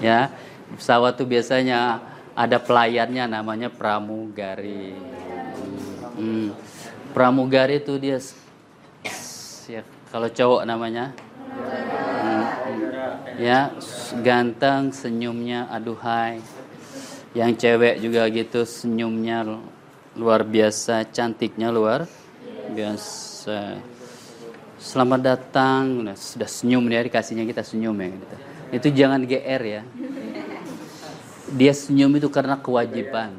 Ya, 0.01 0.33
pesawat 0.73 1.13
tuh 1.13 1.29
biasanya 1.29 2.01
ada 2.35 2.57
pelayannya 2.59 3.27
namanya 3.27 3.67
pramugari. 3.67 4.95
Hmm. 6.15 6.55
Pramugari 7.11 7.83
itu 7.83 7.99
dia 7.99 8.17
ya, 9.67 9.83
kalau 10.11 10.31
cowok 10.31 10.61
namanya 10.63 11.11
hmm. 11.51 12.43
ya 13.39 13.71
ganteng 14.23 14.95
senyumnya 14.95 15.67
aduhai. 15.67 16.39
Yang 17.31 17.63
cewek 17.63 17.95
juga 18.03 18.27
gitu 18.27 18.67
senyumnya 18.67 19.47
luar 20.19 20.43
biasa, 20.43 21.07
cantiknya 21.15 21.71
luar 21.71 22.03
biasa. 22.75 23.79
Selamat 24.81 25.21
datang, 25.21 26.09
nah, 26.09 26.17
sudah 26.17 26.49
senyum 26.49 26.83
ya 26.89 27.05
dikasihnya 27.05 27.45
kita 27.47 27.63
senyum 27.63 27.95
ya 27.95 28.07
gitu. 28.11 28.35
Itu 28.71 28.87
jangan 28.91 29.23
GR 29.23 29.63
ya 29.63 29.83
dia 31.51 31.73
senyum 31.75 32.11
itu 32.15 32.31
karena 32.31 32.55
kewajiban. 32.55 33.35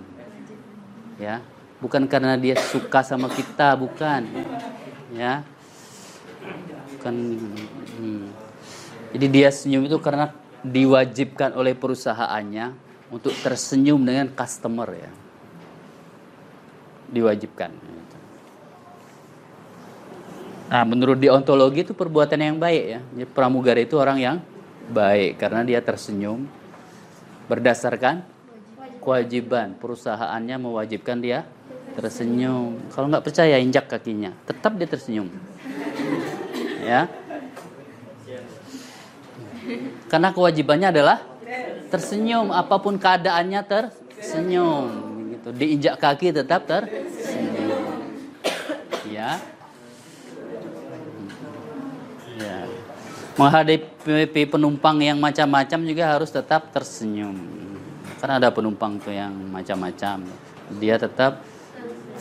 Ya. 1.16 1.40
Bukan 1.80 2.06
karena 2.06 2.38
dia 2.38 2.54
suka 2.60 3.02
sama 3.02 3.32
kita 3.32 3.74
bukan. 3.74 4.28
Ya. 5.16 5.42
Bukan. 6.96 7.14
Hmm. 7.92 8.30
jadi 9.12 9.26
dia 9.28 9.48
senyum 9.52 9.84
itu 9.84 10.00
karena 10.00 10.32
diwajibkan 10.64 11.52
oleh 11.52 11.76
perusahaannya 11.76 12.72
untuk 13.12 13.34
tersenyum 13.42 14.00
dengan 14.00 14.32
customer 14.32 14.88
ya. 14.96 15.10
Diwajibkan. 17.12 17.70
Nah, 20.72 20.88
menurut 20.88 21.20
deontologi 21.20 21.84
itu 21.84 21.92
perbuatan 21.92 22.40
yang 22.40 22.56
baik 22.56 22.84
ya. 22.88 23.00
Jadi 23.04 23.28
pramugari 23.28 23.84
itu 23.84 24.00
orang 24.00 24.16
yang 24.16 24.36
baik 24.88 25.36
karena 25.36 25.60
dia 25.68 25.84
tersenyum 25.84 26.48
berdasarkan 27.50 28.22
kewajiban 29.02 29.74
perusahaannya 29.82 30.56
mewajibkan 30.62 31.18
dia 31.18 31.42
tersenyum. 31.98 32.78
Kalau 32.94 33.06
nggak 33.10 33.24
percaya 33.26 33.58
injak 33.58 33.90
kakinya, 33.90 34.32
tetap 34.46 34.78
dia 34.78 34.88
tersenyum. 34.88 35.28
Ya. 36.82 37.06
Karena 40.10 40.34
kewajibannya 40.34 40.90
adalah 40.90 41.22
tersenyum 41.92 42.50
apa 42.50 42.80
pun 42.80 42.98
keadaannya 42.98 43.60
tersenyum 43.68 44.88
gitu. 45.36 45.48
Diinjak 45.54 46.00
kaki 46.00 46.34
tetap 46.34 46.66
tersenyum. 46.66 48.10
Ya. 49.12 49.38
Menghadapi 53.42 54.46
penumpang 54.46 55.02
yang 55.02 55.18
macam-macam 55.18 55.82
juga 55.82 56.14
harus 56.14 56.30
tetap 56.30 56.70
tersenyum. 56.70 57.34
Karena 58.22 58.38
ada 58.38 58.54
penumpang 58.54 59.02
tuh 59.02 59.10
yang 59.10 59.34
macam-macam. 59.50 60.22
Dia 60.78 60.94
tetap 60.94 61.42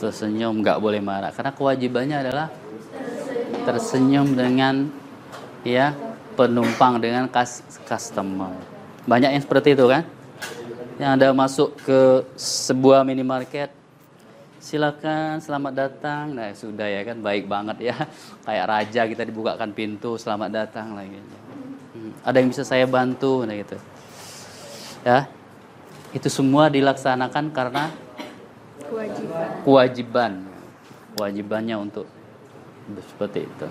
tersenyum, 0.02 0.58
nggak 0.58 0.82
boleh 0.82 0.98
marah. 0.98 1.30
Karena 1.30 1.54
kewajibannya 1.54 2.16
adalah 2.26 2.50
tersenyum 3.62 4.34
dengan 4.34 4.90
ya 5.62 5.94
penumpang 6.34 6.98
dengan 6.98 7.30
kas, 7.30 7.62
customer. 7.86 8.50
Banyak 9.06 9.30
yang 9.38 9.42
seperti 9.46 9.78
itu 9.78 9.86
kan? 9.86 10.02
Yang 10.98 11.10
ada 11.22 11.26
masuk 11.30 11.68
ke 11.86 12.26
sebuah 12.34 13.06
minimarket, 13.06 13.70
silakan 14.62 15.42
selamat 15.42 15.72
datang. 15.74 16.38
Nah 16.38 16.54
sudah 16.54 16.86
ya 16.86 17.02
kan 17.02 17.18
baik 17.18 17.50
banget 17.50 17.92
ya, 17.92 17.96
kayak 18.46 18.66
raja 18.70 19.00
kita 19.10 19.22
dibukakan 19.26 19.74
pintu 19.74 20.14
selamat 20.14 20.50
datang 20.54 20.94
lagi. 20.94 21.18
Hmm, 21.18 22.14
ada 22.22 22.36
yang 22.38 22.48
bisa 22.48 22.62
saya 22.62 22.86
bantu, 22.86 23.42
nah 23.42 23.58
gitu. 23.58 23.74
Ya, 25.02 25.26
itu 26.14 26.30
semua 26.30 26.70
dilaksanakan 26.70 27.50
karena 27.50 27.90
Kewajiban. 28.86 29.46
kewajiban, 29.66 30.32
kewajibannya 31.18 31.76
untuk 31.76 32.06
seperti 33.10 33.50
itu. 33.50 33.66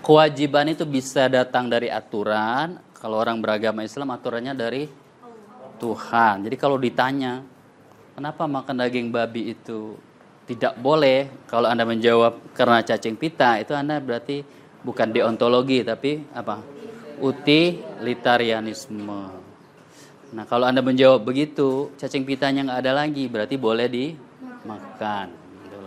Kewajiban 0.00 0.72
itu 0.72 0.84
bisa 0.88 1.28
datang 1.28 1.68
dari 1.68 1.92
aturan. 1.92 2.80
Kalau 2.96 3.20
orang 3.20 3.36
beragama 3.36 3.84
Islam 3.84 4.16
aturannya 4.16 4.56
dari 4.56 4.88
Tuhan. 5.76 6.44
Jadi 6.48 6.56
kalau 6.56 6.80
ditanya, 6.80 7.44
kenapa 8.14 8.46
makan 8.46 8.86
daging 8.86 9.10
babi 9.10 9.50
itu 9.52 9.98
tidak 10.46 10.78
boleh? 10.78 11.26
Kalau 11.50 11.68
Anda 11.68 11.84
menjawab 11.84 12.54
karena 12.54 12.86
cacing 12.86 13.18
pita, 13.18 13.58
itu 13.58 13.74
Anda 13.74 13.98
berarti 13.98 14.46
bukan 14.86 15.10
deontologi 15.10 15.82
tapi 15.82 16.22
apa? 16.32 16.62
Utilitarianisme. 17.18 19.42
Nah, 20.34 20.44
kalau 20.50 20.66
Anda 20.66 20.82
menjawab 20.82 21.22
begitu, 21.22 21.94
cacing 21.94 22.26
pitanya 22.26 22.66
nggak 22.66 22.80
ada 22.82 22.92
lagi, 23.06 23.30
berarti 23.30 23.54
boleh 23.54 23.86
dimakan. 23.86 25.30
Gitu. 25.62 25.78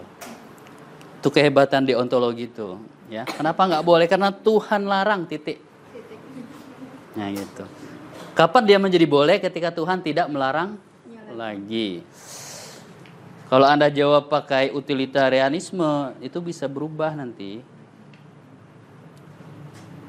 Itu 1.19 1.27
kehebatan 1.31 1.83
deontologi 1.83 2.47
itu. 2.47 2.79
Ya, 3.07 3.27
kenapa 3.27 3.67
nggak 3.67 3.83
boleh? 3.83 4.07
Karena 4.07 4.31
Tuhan 4.31 4.87
larang 4.87 5.27
titik. 5.27 5.59
Nah 7.17 7.27
gitu. 7.33 7.65
Kapan 8.37 8.63
dia 8.63 8.77
menjadi 8.77 9.09
boleh? 9.09 9.41
Ketika 9.41 9.73
Tuhan 9.73 10.05
tidak 10.05 10.29
melarang 10.29 10.77
lagi. 11.37 12.01
Kalau 13.47 13.63
anda 13.63 13.87
jawab 13.87 14.27
pakai 14.27 14.73
utilitarianisme, 14.75 16.17
itu 16.19 16.41
bisa 16.43 16.67
berubah 16.67 17.15
nanti. 17.15 17.63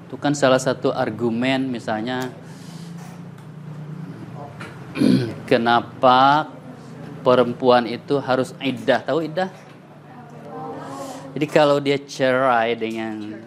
Itu 0.08 0.16
kan 0.16 0.32
salah 0.32 0.58
satu 0.58 0.90
argumen 0.90 1.68
misalnya 1.68 2.32
kenapa 5.50 6.48
perempuan 7.22 7.84
itu 7.86 8.18
harus 8.18 8.56
iddah. 8.58 9.04
Tahu 9.04 9.20
iddah? 9.28 9.52
Jadi 11.36 11.46
kalau 11.46 11.78
dia 11.78 12.00
cerai 12.00 12.74
dengan 12.74 13.38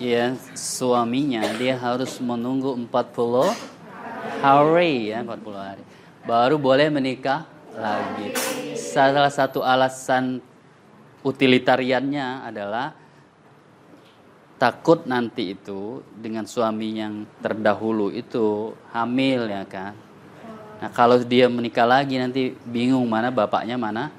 ya 0.00 0.32
suaminya, 0.56 1.44
dia 1.60 1.76
harus 1.76 2.16
menunggu 2.22 2.72
40 2.72 3.52
hari 4.40 5.12
ya, 5.12 5.20
40 5.20 5.52
hari. 5.58 5.89
Baru 6.24 6.60
boleh 6.60 6.92
menikah 6.92 7.48
lagi. 7.72 8.36
Salah 8.76 9.32
satu 9.32 9.64
alasan 9.64 10.44
utilitariannya 11.24 12.44
adalah 12.44 12.92
takut 14.60 15.08
nanti 15.08 15.56
itu 15.56 16.04
dengan 16.12 16.44
suami 16.44 17.00
yang 17.00 17.24
terdahulu 17.40 18.12
itu 18.12 18.76
hamil 18.92 19.48
ya 19.48 19.64
kan. 19.64 19.96
Nah 20.80 20.90
kalau 20.92 21.16
dia 21.24 21.48
menikah 21.48 21.88
lagi 21.88 22.20
nanti 22.20 22.52
bingung 22.68 23.08
mana 23.08 23.32
bapaknya 23.32 23.80
mana. 23.80 24.12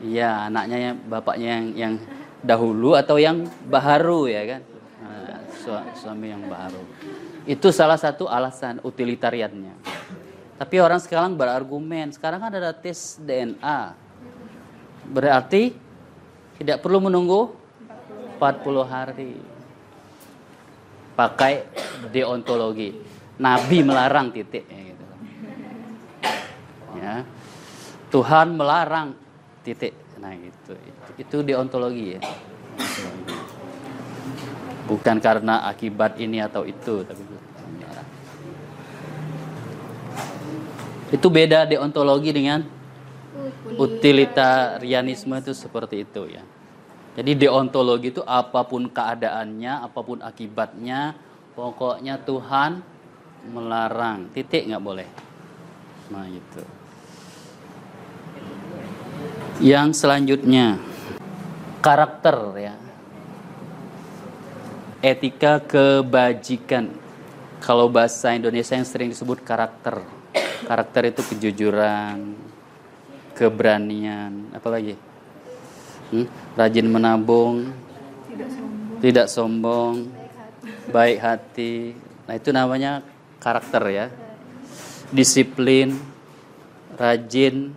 Iya 0.00 0.48
anaknya 0.48 0.78
yang 0.92 0.96
bapaknya 1.08 1.48
yang 1.52 1.66
yang 1.76 1.94
dahulu 2.40 2.96
atau 2.96 3.20
yang 3.20 3.44
baharu 3.68 4.28
ya 4.28 4.42
kan. 4.56 4.62
Nah, 5.04 5.40
su- 5.52 5.88
suami 6.04 6.32
yang 6.32 6.44
baharu. 6.48 6.80
Itu 7.44 7.68
salah 7.72 8.00
satu 8.00 8.28
alasan 8.28 8.80
utilitariannya. 8.80 9.74
Tapi 10.56 10.76
orang 10.80 11.00
sekarang 11.00 11.36
berargumen, 11.36 12.16
sekarang 12.16 12.40
kan 12.40 12.52
ada 12.56 12.72
tes 12.72 13.20
DNA. 13.20 13.92
Berarti 15.12 15.76
tidak 16.56 16.80
perlu 16.80 17.04
menunggu 17.04 17.52
40 18.40 18.84
hari. 18.88 19.36
Pakai 21.16 21.64
deontologi. 22.12 22.92
Nabi 23.36 23.84
melarang 23.84 24.32
titik 24.32 24.64
ya 24.64 24.80
gitu. 24.80 25.04
Ya. 26.96 27.14
Tuhan 28.08 28.56
melarang 28.56 29.12
titik. 29.60 29.92
Nah 30.16 30.32
gitu. 30.36 30.72
Itu, 30.72 31.10
itu 31.20 31.36
deontologi 31.44 32.16
ya. 32.16 32.20
Bukan 34.88 35.20
karena 35.20 35.68
akibat 35.68 36.16
ini 36.16 36.40
atau 36.40 36.64
itu, 36.64 37.04
tapi 37.04 37.20
melarang. 37.76 38.08
Itu 41.14 41.30
beda 41.30 41.66
deontologi 41.66 42.34
dengan 42.34 42.66
utilitarianisme 43.76 45.36
itu 45.38 45.52
seperti 45.54 46.02
itu 46.02 46.22
ya. 46.26 46.42
Jadi 47.16 47.32
deontologi 47.48 48.12
itu 48.12 48.22
apa 48.26 48.66
pun 48.68 48.92
keadaannya, 48.92 49.86
apa 49.88 50.00
pun 50.04 50.20
akibatnya, 50.20 51.16
pokoknya 51.56 52.20
Tuhan 52.20 52.84
melarang. 53.48 54.28
Titik 54.36 54.68
nggak 54.68 54.84
boleh. 54.84 55.08
Nah 56.12 56.26
itu. 56.28 56.62
Yang 59.64 60.04
selanjutnya 60.04 60.76
karakter 61.80 62.36
ya. 62.60 62.74
Etika 65.00 65.62
kebajikan. 65.62 66.92
Kalau 67.64 67.88
bahasa 67.88 68.36
Indonesia 68.36 68.76
yang 68.76 68.84
sering 68.84 69.08
disebut 69.08 69.40
karakter. 69.40 70.15
Karakter 70.64 71.12
itu 71.12 71.20
kejujuran, 71.20 72.32
keberanian, 73.36 74.56
apa 74.56 74.68
lagi? 74.72 74.96
Hmm? 76.08 76.26
Rajin 76.56 76.88
menabung, 76.88 77.74
Tidak 78.32 78.48
sombong. 78.48 79.00
tidak 79.04 79.26
sombong, 79.28 79.94
baik 80.88 81.18
hati. 81.20 81.92
Nah, 82.24 82.34
itu 82.38 82.48
namanya 82.54 83.04
karakter 83.42 83.82
ya. 83.92 84.06
Disiplin, 85.12 86.00
rajin, 86.96 87.76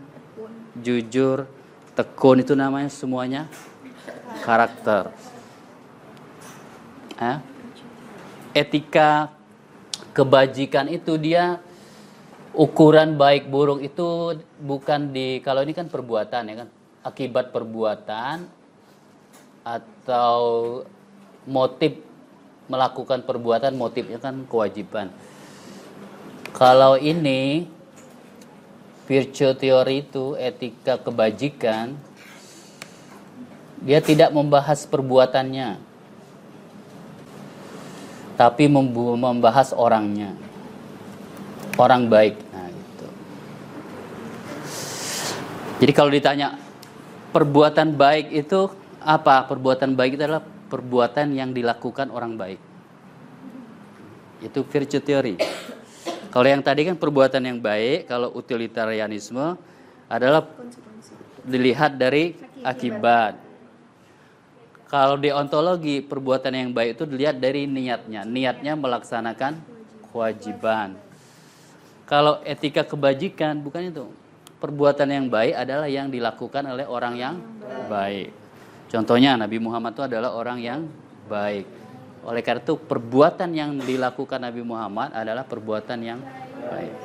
jujur, 0.80 1.46
tekun 1.94 2.40
itu 2.42 2.56
namanya 2.56 2.88
semuanya 2.88 3.52
karakter. 4.42 5.12
Ya. 7.20 7.44
Etika 8.56 9.30
kebajikan 10.16 10.88
itu 10.90 11.14
dia 11.20 11.60
ukuran 12.60 13.16
baik 13.16 13.48
buruk 13.48 13.80
itu 13.80 14.36
bukan 14.60 15.16
di 15.16 15.40
kalau 15.40 15.64
ini 15.64 15.72
kan 15.72 15.88
perbuatan 15.88 16.44
ya 16.52 16.56
kan? 16.68 16.70
Akibat 17.08 17.56
perbuatan 17.56 18.44
atau 19.64 20.36
motif 21.48 21.96
melakukan 22.68 23.24
perbuatan 23.24 23.80
motifnya 23.80 24.20
kan 24.20 24.44
kewajiban. 24.44 25.08
Kalau 26.52 27.00
ini 27.00 27.64
virtue 29.08 29.56
theory 29.56 30.04
itu 30.04 30.36
etika 30.36 31.00
kebajikan 31.00 31.96
dia 33.80 34.04
tidak 34.04 34.36
membahas 34.36 34.84
perbuatannya 34.84 35.80
tapi 38.36 38.68
membahas 38.68 39.72
orangnya. 39.72 40.36
Orang 41.80 42.12
baik 42.12 42.36
nah 42.52 42.68
gitu 42.68 43.08
jadi 45.80 45.92
kalau 45.96 46.12
ditanya 46.12 46.60
perbuatan 47.32 47.96
baik 47.96 48.36
itu 48.36 48.68
apa 49.00 49.48
perbuatan 49.48 49.96
baik 49.96 50.20
itu 50.20 50.24
adalah 50.28 50.44
perbuatan 50.44 51.34
yang 51.34 51.56
dilakukan 51.56 52.12
orang 52.12 52.36
baik. 52.36 52.60
Itu 54.44 54.68
virtue 54.68 55.00
theory. 55.00 55.36
Kalau 56.30 56.46
yang 56.46 56.62
tadi 56.62 56.86
kan 56.86 56.94
perbuatan 57.00 57.42
yang 57.42 57.58
baik, 57.58 58.06
kalau 58.06 58.30
utilitarianisme 58.38 59.58
adalah 60.06 60.46
dilihat 61.42 61.98
dari 61.98 62.38
akibat. 62.62 63.40
Kalau 64.90 65.18
deontologi 65.18 66.02
perbuatan 66.06 66.54
yang 66.54 66.70
baik 66.70 66.98
itu 66.98 67.04
dilihat 67.10 67.42
dari 67.42 67.66
niatnya. 67.66 68.26
Niatnya 68.26 68.74
melaksanakan 68.78 69.58
kewajiban. 70.10 70.98
Kalau 72.10 72.42
etika 72.46 72.86
kebajikan 72.86 73.62
bukan 73.62 73.90
itu. 73.90 74.06
Perbuatan 74.60 75.08
yang 75.08 75.28
baik 75.32 75.56
adalah 75.56 75.88
yang 75.88 76.12
dilakukan 76.12 76.68
oleh 76.68 76.84
orang 76.84 77.16
yang 77.16 77.36
baik. 77.88 78.36
Contohnya 78.92 79.40
Nabi 79.40 79.56
Muhammad 79.62 79.96
itu 79.96 80.04
adalah 80.04 80.36
orang 80.36 80.60
yang 80.60 80.84
baik. 81.32 81.64
Oleh 82.28 82.44
karena 82.44 82.60
itu 82.60 82.76
perbuatan 82.76 83.50
yang 83.56 83.80
dilakukan 83.80 84.44
Nabi 84.44 84.60
Muhammad 84.60 85.16
adalah 85.16 85.48
perbuatan 85.48 86.00
yang 86.04 86.20
baik. 86.68 86.96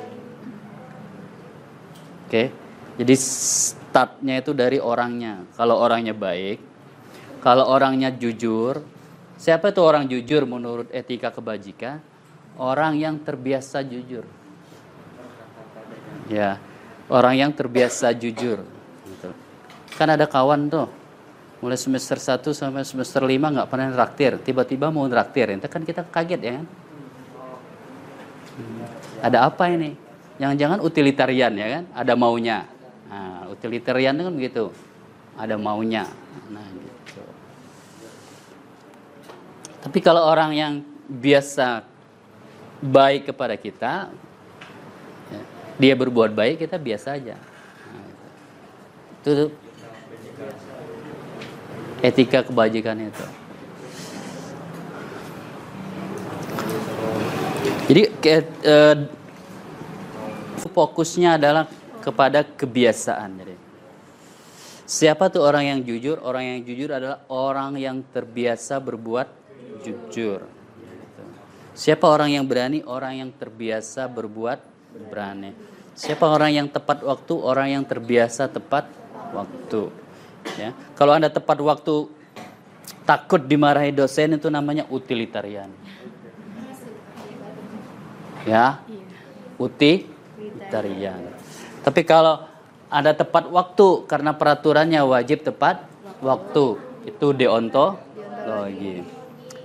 Oke. 2.27 2.43
Jadi 2.95 3.15
startnya 3.15 4.39
itu 4.39 4.51
dari 4.55 4.79
orangnya. 4.79 5.47
Kalau 5.55 5.79
orangnya 5.79 6.15
baik, 6.15 6.59
kalau 7.43 7.67
orangnya 7.67 8.09
jujur, 8.09 8.81
siapa 9.35 9.69
itu 9.69 9.83
orang 9.83 10.07
jujur 10.07 10.47
menurut 10.47 10.87
etika 10.89 11.29
kebajikan? 11.29 11.99
Orang 12.55 12.95
yang 12.95 13.19
terbiasa 13.19 13.83
jujur. 13.83 14.23
Ya, 16.31 16.57
orang 17.09 17.35
yang 17.37 17.51
terbiasa 17.53 18.13
jujur. 18.17 18.65
Gitu. 19.05 19.29
Kan 19.95 20.09
ada 20.09 20.25
kawan 20.25 20.67
tuh, 20.69 20.87
mulai 21.61 21.77
semester 21.77 22.17
1 22.17 22.51
sampai 22.51 22.83
semester 22.85 23.21
5 23.21 23.31
nggak 23.31 23.67
pernah 23.69 23.87
traktir, 23.93 24.41
tiba-tiba 24.41 24.89
mau 24.89 25.05
traktir, 25.05 25.53
itu 25.55 25.67
kan 25.69 25.81
kita 25.85 26.01
kaget 26.09 26.41
ya 26.41 26.51
kan? 26.61 26.65
Hmm. 28.55 28.83
Ada 29.21 29.37
apa 29.49 29.63
ini? 29.71 29.91
Jangan-jangan 30.35 30.79
utilitarian 30.83 31.53
ya 31.55 31.67
kan? 31.79 31.83
Ada 31.95 32.13
maunya. 32.19 32.67
Nah, 33.07 33.47
utilitarian 33.53 34.17
kan 34.17 34.33
begitu, 34.35 34.73
ada 35.39 35.55
maunya. 35.55 36.09
Nah, 36.51 36.65
gitu. 36.75 37.23
Tapi 39.85 39.99
kalau 40.03 40.27
orang 40.27 40.51
yang 40.51 40.73
biasa 41.07 41.85
baik 42.83 43.31
kepada 43.31 43.55
kita, 43.55 44.11
dia 45.75 45.93
berbuat 45.95 46.31
baik 46.31 46.63
kita 46.63 46.79
biasa 46.79 47.19
aja. 47.19 47.35
Itu. 49.25 49.49
etika 52.05 52.45
kebajikan 52.45 53.01
itu. 53.01 53.25
Jadi 57.89 58.01
eh, 58.29 58.97
fokusnya 60.69 61.41
adalah 61.41 61.65
kepada 62.05 62.45
kebiasaan. 62.45 63.29
Jadi 63.41 63.55
siapa 64.85 65.33
tuh 65.33 65.41
orang 65.41 65.65
yang 65.73 65.79
jujur? 65.81 66.21
Orang 66.21 66.45
yang 66.45 66.59
jujur 66.61 66.93
adalah 66.93 67.25
orang 67.33 67.73
yang 67.81 68.05
terbiasa 68.13 68.77
berbuat 68.77 69.27
jujur. 69.81 70.45
Siapa 71.73 72.05
orang 72.05 72.37
yang 72.37 72.45
berani? 72.45 72.85
Orang 72.85 73.17
yang 73.17 73.29
terbiasa 73.33 74.05
berbuat 74.05 74.74
berani. 75.09 75.51
Siapa 75.95 76.27
orang 76.27 76.51
yang 76.51 76.67
tepat 76.67 77.03
waktu? 77.07 77.33
Orang 77.39 77.67
yang 77.71 77.83
terbiasa 77.87 78.51
tepat 78.51 78.91
waktu. 79.31 79.87
Ya. 80.59 80.75
Kalau 80.99 81.15
Anda 81.15 81.31
tepat 81.31 81.57
waktu 81.63 82.11
takut 83.07 83.41
dimarahi 83.47 83.95
dosen 83.95 84.35
itu 84.35 84.51
namanya 84.51 84.83
utilitarian. 84.91 85.71
Ya. 88.43 88.83
Utilitarian. 89.55 91.31
Tapi 91.79 92.01
kalau 92.03 92.43
Anda 92.91 93.15
tepat 93.15 93.47
waktu 93.47 94.03
karena 94.05 94.35
peraturannya 94.35 94.99
wajib 95.07 95.47
tepat 95.47 95.87
waktu, 96.19 96.75
itu 97.05 97.27
deontologi. 97.31 99.05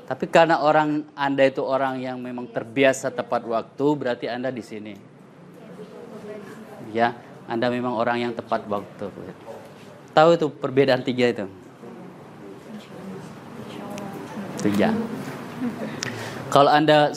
Tapi 0.06 0.26
karena 0.26 0.62
orang 0.62 1.06
Anda 1.14 1.46
itu 1.46 1.62
orang 1.62 2.02
yang 2.02 2.18
memang 2.18 2.50
terbiasa 2.50 3.14
tepat 3.14 3.46
waktu, 3.46 3.86
berarti 3.94 4.26
Anda 4.26 4.50
di 4.50 4.62
sini. 4.62 5.09
Ya, 6.90 7.14
Anda 7.46 7.70
memang 7.70 7.94
orang 7.94 8.18
yang 8.18 8.32
tepat 8.34 8.66
waktu. 8.66 9.10
Tahu 10.10 10.28
itu 10.34 10.46
perbedaan 10.50 11.06
tiga 11.06 11.30
itu? 11.30 11.46
Tiga. 14.60 14.92
Kalau 16.50 16.68
Anda 16.68 17.14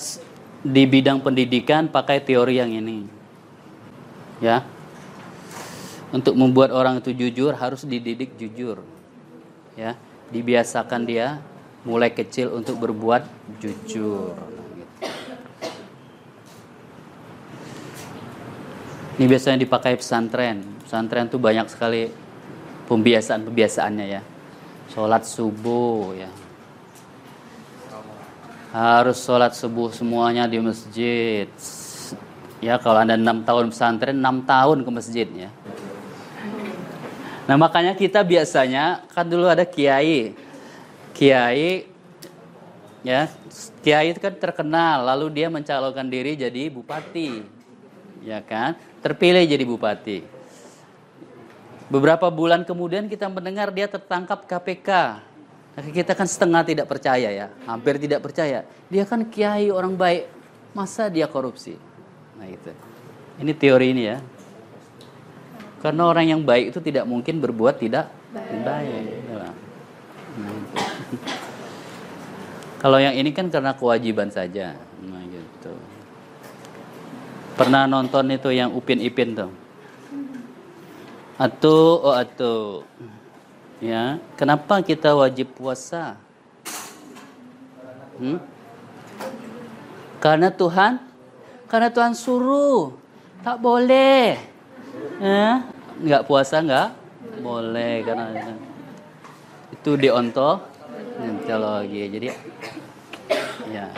di 0.64 0.84
bidang 0.88 1.20
pendidikan 1.20 1.92
pakai 1.92 2.24
teori 2.24 2.62
yang 2.62 2.72
ini. 2.72 3.10
Ya. 4.40 4.64
Untuk 6.14 6.38
membuat 6.38 6.70
orang 6.70 7.02
itu 7.02 7.10
jujur 7.10 7.58
harus 7.58 7.84
dididik 7.90 8.38
jujur. 8.38 8.86
Ya, 9.74 9.98
dibiasakan 10.30 11.10
dia 11.10 11.42
mulai 11.82 12.14
kecil 12.14 12.54
untuk 12.54 12.78
berbuat 12.78 13.26
jujur. 13.58 14.53
Ini 19.14 19.26
biasanya 19.30 19.62
dipakai 19.62 19.94
pesantren. 19.94 20.66
Pesantren 20.82 21.30
tuh 21.30 21.38
banyak 21.38 21.70
sekali 21.70 22.10
pembiasaan-pembiasaannya 22.90 24.06
ya. 24.10 24.22
Sholat 24.90 25.24
subuh 25.30 26.18
ya. 26.18 26.30
Harus 28.74 29.22
sholat 29.22 29.54
subuh 29.54 29.94
semuanya 29.94 30.50
di 30.50 30.58
masjid. 30.58 31.46
Ya 32.58 32.82
kalau 32.82 33.06
anda 33.06 33.14
enam 33.14 33.46
tahun 33.46 33.70
pesantren, 33.70 34.18
enam 34.18 34.42
tahun 34.42 34.82
ke 34.82 34.90
masjid 34.90 35.28
ya. 35.30 35.50
Nah 37.46 37.60
makanya 37.60 37.94
kita 37.94 38.26
biasanya 38.26 39.06
kan 39.14 39.30
dulu 39.30 39.46
ada 39.46 39.68
kiai, 39.68 40.34
kiai 41.14 41.94
ya 43.04 43.28
kiai 43.84 44.16
itu 44.16 44.20
kan 44.24 44.32
terkenal 44.32 45.04
lalu 45.04 45.44
dia 45.44 45.52
mencalonkan 45.52 46.08
diri 46.08 46.40
jadi 46.40 46.72
bupati 46.72 47.44
ya 48.24 48.40
kan 48.40 48.80
terpilih 49.04 49.44
jadi 49.44 49.64
bupati. 49.68 50.24
Beberapa 51.92 52.32
bulan 52.32 52.64
kemudian 52.64 53.12
kita 53.12 53.28
mendengar 53.28 53.70
dia 53.70 53.86
tertangkap 53.86 54.48
KPK 54.48 54.90
nah, 55.76 55.84
kita 55.92 56.16
kan 56.16 56.26
setengah 56.26 56.64
tidak 56.66 56.88
percaya 56.90 57.30
ya 57.30 57.52
hampir 57.68 58.00
tidak 58.00 58.24
percaya. 58.24 58.64
Dia 58.88 59.04
kan 59.04 59.28
kiai 59.28 59.70
orang 59.70 59.94
baik. 59.94 60.32
Masa 60.74 61.06
dia 61.06 61.30
korupsi? 61.30 61.78
Nah 62.40 62.50
itu 62.50 62.74
ini 63.38 63.52
teori 63.54 63.94
ini 63.94 64.04
ya. 64.10 64.18
Karena 65.84 66.08
orang 66.08 66.26
yang 66.32 66.42
baik 66.42 66.72
itu 66.72 66.80
tidak 66.80 67.04
mungkin 67.04 67.44
berbuat 67.44 67.76
tidak 67.78 68.08
baik, 68.32 68.64
baik. 68.64 69.04
Nah, 69.36 69.54
Kalau 72.84 73.00
yang 73.00 73.16
ini 73.16 73.32
kan 73.32 73.48
karena 73.48 73.72
kewajiban 73.72 74.28
saja. 74.28 74.76
Nah, 75.00 75.24
gitu. 75.32 75.72
Pernah 77.54 77.86
nonton 77.86 78.34
itu 78.34 78.50
yang 78.50 78.74
Upin 78.74 78.98
Ipin 78.98 79.38
tuh? 79.38 79.54
Atau 81.38 82.02
oh 82.02 82.18
atau 82.18 82.82
ya, 83.78 84.18
kenapa 84.34 84.82
kita 84.82 85.14
wajib 85.14 85.54
puasa? 85.54 86.18
Hmm? 88.18 88.42
Karena 90.18 90.50
Tuhan, 90.50 90.98
karena 91.70 91.94
Tuhan 91.94 92.18
suruh, 92.18 92.98
tak 93.46 93.62
boleh. 93.62 94.34
Eh, 95.22 95.56
nggak 96.02 96.26
puasa 96.26 96.58
nggak 96.58 96.90
boleh 97.46 98.02
karena 98.02 98.34
itu 99.70 99.94
deontologi. 99.94 102.02
Jadi 102.18 102.28
ya 103.70 103.94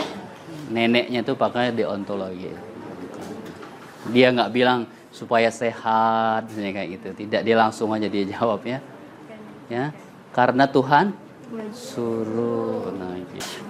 neneknya 0.72 1.24
tuh 1.24 1.39
pakai 1.39 1.72
deontologi 1.72 2.75
dia 4.12 4.30
nggak 4.30 4.52
bilang 4.54 4.86
supaya 5.15 5.48
sehat 5.48 6.52
kayak 6.52 7.00
gitu. 7.00 7.08
Tidak 7.26 7.41
dia 7.41 7.56
langsung 7.56 7.89
aja 7.96 8.06
dia 8.12 8.26
jawab 8.36 8.62
ya. 8.68 8.80
Karena 10.36 10.68
Tuhan 10.68 11.15
suruh. 11.72 12.91
Nah 12.91 13.15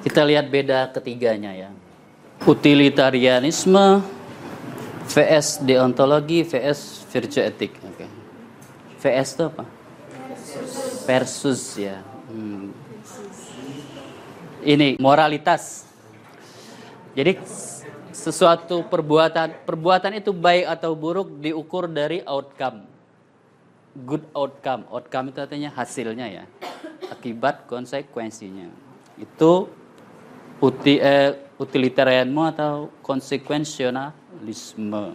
kita 0.01 0.21
lihat 0.25 0.49
beda 0.49 0.89
ketiganya 0.89 1.53
ya. 1.53 1.69
Utilitarianisme 2.43 4.03
vs 5.05 5.61
deontologi 5.63 6.43
vs 6.43 7.05
virtue 7.13 7.43
etik 7.45 7.77
okay. 7.85 8.09
vs 8.99 9.29
itu 9.37 9.43
apa? 9.45 9.63
Versus 11.05 11.61
ya. 11.77 12.01
Hmm. 12.25 12.73
ini 14.65 14.97
moralitas. 14.97 15.85
Jadi 17.13 17.37
sesuatu 18.25 18.81
perbuatan 18.89 19.69
perbuatan 19.69 20.17
itu 20.17 20.33
baik 20.33 20.65
atau 20.65 20.97
buruk 20.97 21.37
diukur 21.37 21.85
dari 21.85 22.25
outcome. 22.25 22.89
Good 23.93 24.25
outcome. 24.33 24.89
Outcome 24.89 25.29
itu 25.29 25.45
artinya 25.45 25.69
hasilnya 25.69 26.41
ya. 26.41 26.49
akibat 27.05 27.69
konsekuensinya. 27.69 28.65
Itu 29.21 29.69
eh, 30.89 31.37
utilitarianisme 31.61 32.49
atau 32.49 32.89
konsekwensionalisme. 33.05 35.13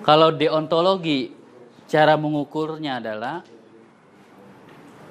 Kalau 0.00 0.32
deontologi 0.32 1.36
cara 1.84 2.16
mengukurnya 2.16 3.04
adalah 3.04 3.44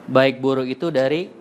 baik 0.10 0.42
buruk 0.42 0.66
itu 0.66 0.90
dari 0.90 1.37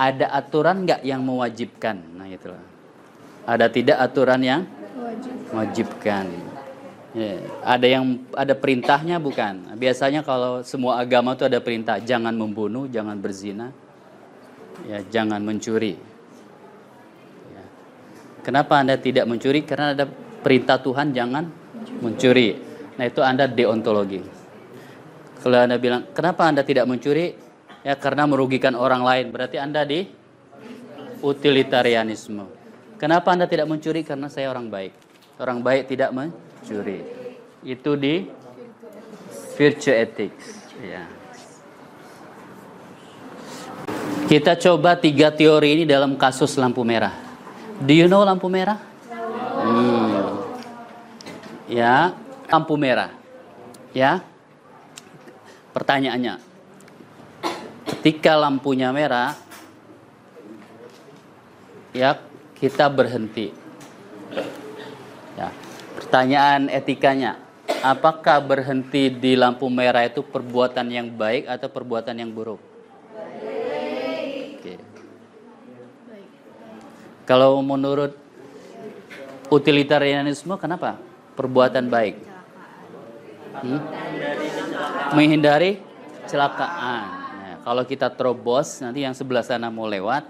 ada 0.00 0.32
aturan 0.32 0.88
nggak 0.88 1.04
yang 1.04 1.20
mewajibkan. 1.20 2.00
Nah 2.16 2.24
itulah. 2.24 2.64
Ada 3.44 3.68
tidak 3.68 4.00
aturan 4.00 4.40
yang 4.40 4.64
Wajib. 4.96 5.32
mewajibkan. 5.52 6.24
Ya, 7.10 7.42
ada 7.66 7.86
yang 7.90 8.22
ada 8.32 8.54
perintahnya 8.56 9.18
bukan. 9.20 9.76
Biasanya 9.76 10.22
kalau 10.24 10.62
semua 10.62 11.02
agama 11.02 11.34
itu 11.34 11.42
ada 11.42 11.58
perintah, 11.58 11.98
jangan 11.98 12.30
membunuh, 12.32 12.86
jangan 12.86 13.18
berzina, 13.18 13.74
ya 14.86 15.02
jangan 15.10 15.42
mencuri. 15.42 15.98
Ya. 17.50 17.64
Kenapa 18.46 18.78
anda 18.78 18.94
tidak 18.94 19.26
mencuri? 19.26 19.66
Karena 19.66 19.90
ada 19.92 20.06
perintah 20.40 20.78
Tuhan 20.78 21.10
jangan 21.10 21.50
mencuri. 21.98 22.54
Nah 22.94 23.04
itu 23.10 23.20
anda 23.26 23.50
deontologi. 23.50 24.22
Kalau 25.42 25.58
anda 25.58 25.82
bilang 25.82 26.14
kenapa 26.14 26.46
anda 26.46 26.62
tidak 26.62 26.86
mencuri? 26.86 27.49
Ya 27.80 27.96
karena 27.96 28.28
merugikan 28.28 28.76
orang 28.76 29.00
lain. 29.00 29.26
Berarti 29.32 29.56
anda 29.56 29.84
di 29.84 30.04
utilitarianisme. 31.24 32.44
Kenapa 33.00 33.32
anda 33.32 33.48
tidak 33.48 33.68
mencuri? 33.68 34.04
Karena 34.04 34.28
saya 34.28 34.52
orang 34.52 34.68
baik. 34.68 34.92
Orang 35.40 35.64
baik 35.64 35.88
tidak 35.88 36.12
mencuri. 36.12 37.00
Itu 37.64 37.96
di 37.96 38.28
virtue 39.56 39.96
ethics. 39.96 40.68
Ya. 40.80 41.04
Kita 44.28 44.54
coba 44.54 44.94
tiga 45.00 45.32
teori 45.32 45.80
ini 45.80 45.84
dalam 45.88 46.14
kasus 46.14 46.54
lampu 46.60 46.84
merah. 46.84 47.16
Do 47.80 47.96
you 47.96 48.06
know 48.06 48.20
lampu 48.20 48.52
merah? 48.52 48.78
Hmm. 49.64 50.44
Ya, 51.66 52.12
lampu 52.46 52.76
merah. 52.76 53.10
Ya. 53.96 54.20
Pertanyaannya, 55.72 56.49
ketika 58.00 58.32
lampunya 58.32 58.88
merah, 58.96 59.36
ya 61.92 62.16
kita 62.56 62.88
berhenti. 62.88 63.52
Ya. 65.36 65.52
Pertanyaan 66.00 66.72
etikanya, 66.72 67.36
apakah 67.84 68.40
berhenti 68.40 69.12
di 69.12 69.36
lampu 69.36 69.68
merah 69.68 70.08
itu 70.08 70.24
perbuatan 70.24 70.88
yang 70.88 71.12
baik 71.12 71.44
atau 71.44 71.68
perbuatan 71.68 72.16
yang 72.16 72.32
buruk? 72.32 72.56
Kalau 77.28 77.60
menurut 77.60 78.16
utilitarianisme, 79.52 80.56
kenapa 80.56 80.96
perbuatan 81.36 81.86
baik? 81.92 82.16
Hmm? 83.60 83.80
Menghindari 85.12 85.84
kecelakaan. 86.24 87.19
Nah, 87.70 87.78
kalau 87.78 87.86
kita 87.86 88.10
terobos, 88.10 88.82
nanti 88.82 89.06
yang 89.06 89.14
sebelah 89.14 89.46
sana 89.46 89.70
mau 89.70 89.86
lewat, 89.86 90.26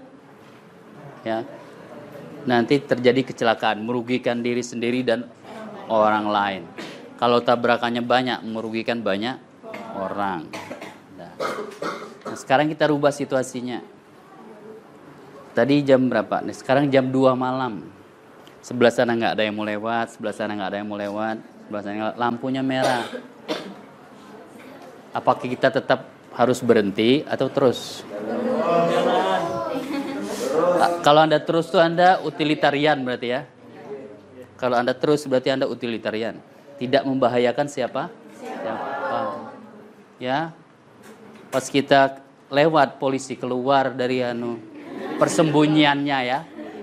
ya, 1.25 1.41
nanti 2.45 2.77
terjadi 2.77 3.25
kecelakaan, 3.33 3.81
merugikan 3.81 4.45
diri 4.45 4.61
sendiri 4.61 5.01
dan 5.01 5.25
orang 5.89 6.29
lain. 6.29 6.63
Kalau 7.17 7.41
tabrakannya 7.41 8.05
banyak, 8.05 8.45
merugikan 8.45 9.01
banyak 9.01 9.41
orang. 9.97 10.53
Nah, 11.17 11.33
nah, 12.29 12.37
sekarang 12.37 12.69
kita 12.69 12.93
rubah 12.93 13.09
situasinya. 13.09 13.81
Tadi 15.57 15.81
jam 15.81 16.13
berapa? 16.13 16.45
Nih, 16.45 16.53
sekarang 16.53 16.93
jam 16.93 17.09
2 17.09 17.33
malam. 17.33 17.89
Sebelah 18.61 18.93
sana 18.93 19.17
nggak 19.17 19.41
ada 19.41 19.49
yang 19.49 19.57
mau 19.57 19.65
lewat, 19.65 20.13
sebelah 20.13 20.37
sana 20.37 20.53
nggak 20.61 20.77
ada 20.77 20.79
yang 20.85 20.89
mau 20.93 21.01
lewat, 21.01 21.41
sebelah 21.41 21.83
sana 21.89 22.13
lampunya 22.21 22.61
merah. 22.61 23.09
Apakah 25.17 25.49
kita 25.49 25.73
tetap 25.73 26.20
harus 26.35 26.59
berhenti 26.63 27.27
atau 27.27 27.51
terus? 27.51 28.03
Kalau 31.01 31.21
Anda 31.25 31.41
terus 31.41 31.69
tuh 31.73 31.81
Anda 31.81 32.21
utilitarian 32.21 33.01
berarti 33.05 33.29
ya. 33.29 33.43
Kalau 34.61 34.77
Anda 34.77 34.93
terus 34.93 35.25
berarti 35.25 35.49
Anda 35.53 35.65
utilitarian. 35.69 36.37
Tidak 36.77 37.05
membahayakan 37.05 37.67
siapa? 37.69 38.09
Siapa. 38.41 39.21
Ya. 40.21 40.53
Pas 41.51 41.67
kita 41.67 42.21
lewat 42.51 43.01
polisi 43.01 43.35
keluar 43.35 43.95
dari 43.95 44.23
anu 44.23 44.59
persembunyiannya 45.19 46.19
ya, 46.25 46.41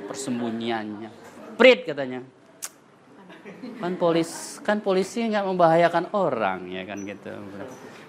persembunyiannya. 0.10 1.10
Prit 1.58 1.88
katanya. 1.88 2.22
Kan 3.80 3.96
polis 3.96 4.60
kan 4.62 4.84
polisi 4.84 5.24
nggak 5.24 5.46
membahayakan 5.48 6.12
orang 6.12 6.68
ya 6.68 6.84
kan 6.84 7.00
gitu. 7.08 7.32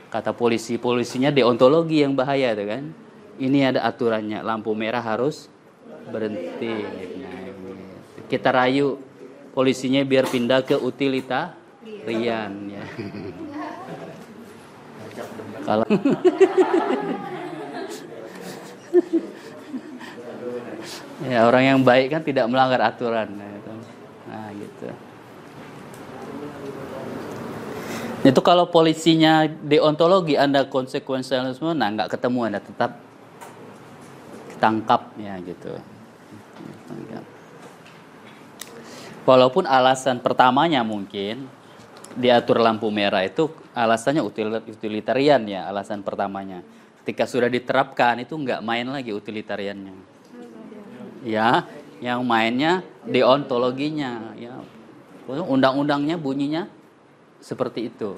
Kata 0.09 0.33
polisi 0.33 0.81
polisinya 0.81 1.29
deontologi 1.29 2.01
yang 2.01 2.17
bahaya 2.17 2.57
itu 2.57 2.65
kan. 2.65 2.85
Ini 3.39 3.71
ada 3.71 3.87
aturannya, 3.87 4.43
lampu 4.43 4.75
merah 4.75 5.05
harus 5.05 5.47
berhenti. 6.11 6.83
Kita 8.27 8.51
rayu 8.51 8.99
polisinya 9.55 10.03
biar 10.03 10.27
pindah 10.27 10.65
ke 10.67 10.75
utilitarian 10.75 12.53
ya. 12.67 12.85
Kalau 15.69 15.85
ya 21.29 21.45
orang 21.45 21.65
yang 21.67 21.81
baik 21.85 22.15
kan 22.15 22.23
tidak 22.25 22.47
melanggar 22.49 22.81
aturan 22.81 23.29
nah, 23.35 23.51
itu. 23.51 23.73
Nah, 24.31 24.49
gitu. 24.57 24.89
Itu 28.27 28.43
kalau 28.43 28.67
polisinya 28.67 29.47
deontologi 29.47 30.35
Anda 30.35 30.67
konsekuensialisme, 30.67 31.71
nah 31.71 31.89
nggak 31.95 32.19
ketemu 32.19 32.51
Anda 32.51 32.61
tetap 32.61 32.99
tangkap 34.59 35.15
ya 35.15 35.39
gitu. 35.47 35.79
Walaupun 39.23 39.69
alasan 39.69 40.19
pertamanya 40.19 40.83
mungkin 40.83 41.47
diatur 42.19 42.59
lampu 42.59 42.91
merah 42.91 43.23
itu 43.23 43.53
alasannya 43.77 44.25
util- 44.25 44.65
utilitarian 44.67 45.45
ya 45.47 45.71
alasan 45.71 46.03
pertamanya. 46.03 46.65
Ketika 47.05 47.29
sudah 47.29 47.47
diterapkan 47.47 48.19
itu 48.25 48.35
nggak 48.35 48.61
main 48.67 48.89
lagi 48.91 49.15
utilitariannya. 49.15 49.95
Ya, 51.23 51.65
yang 52.03 52.27
mainnya 52.27 52.83
deontologinya 53.07 54.35
ya. 54.35 54.59
Undang-undangnya 55.29 56.17
bunyinya 56.17 56.67
seperti 57.41 57.91
itu. 57.91 58.15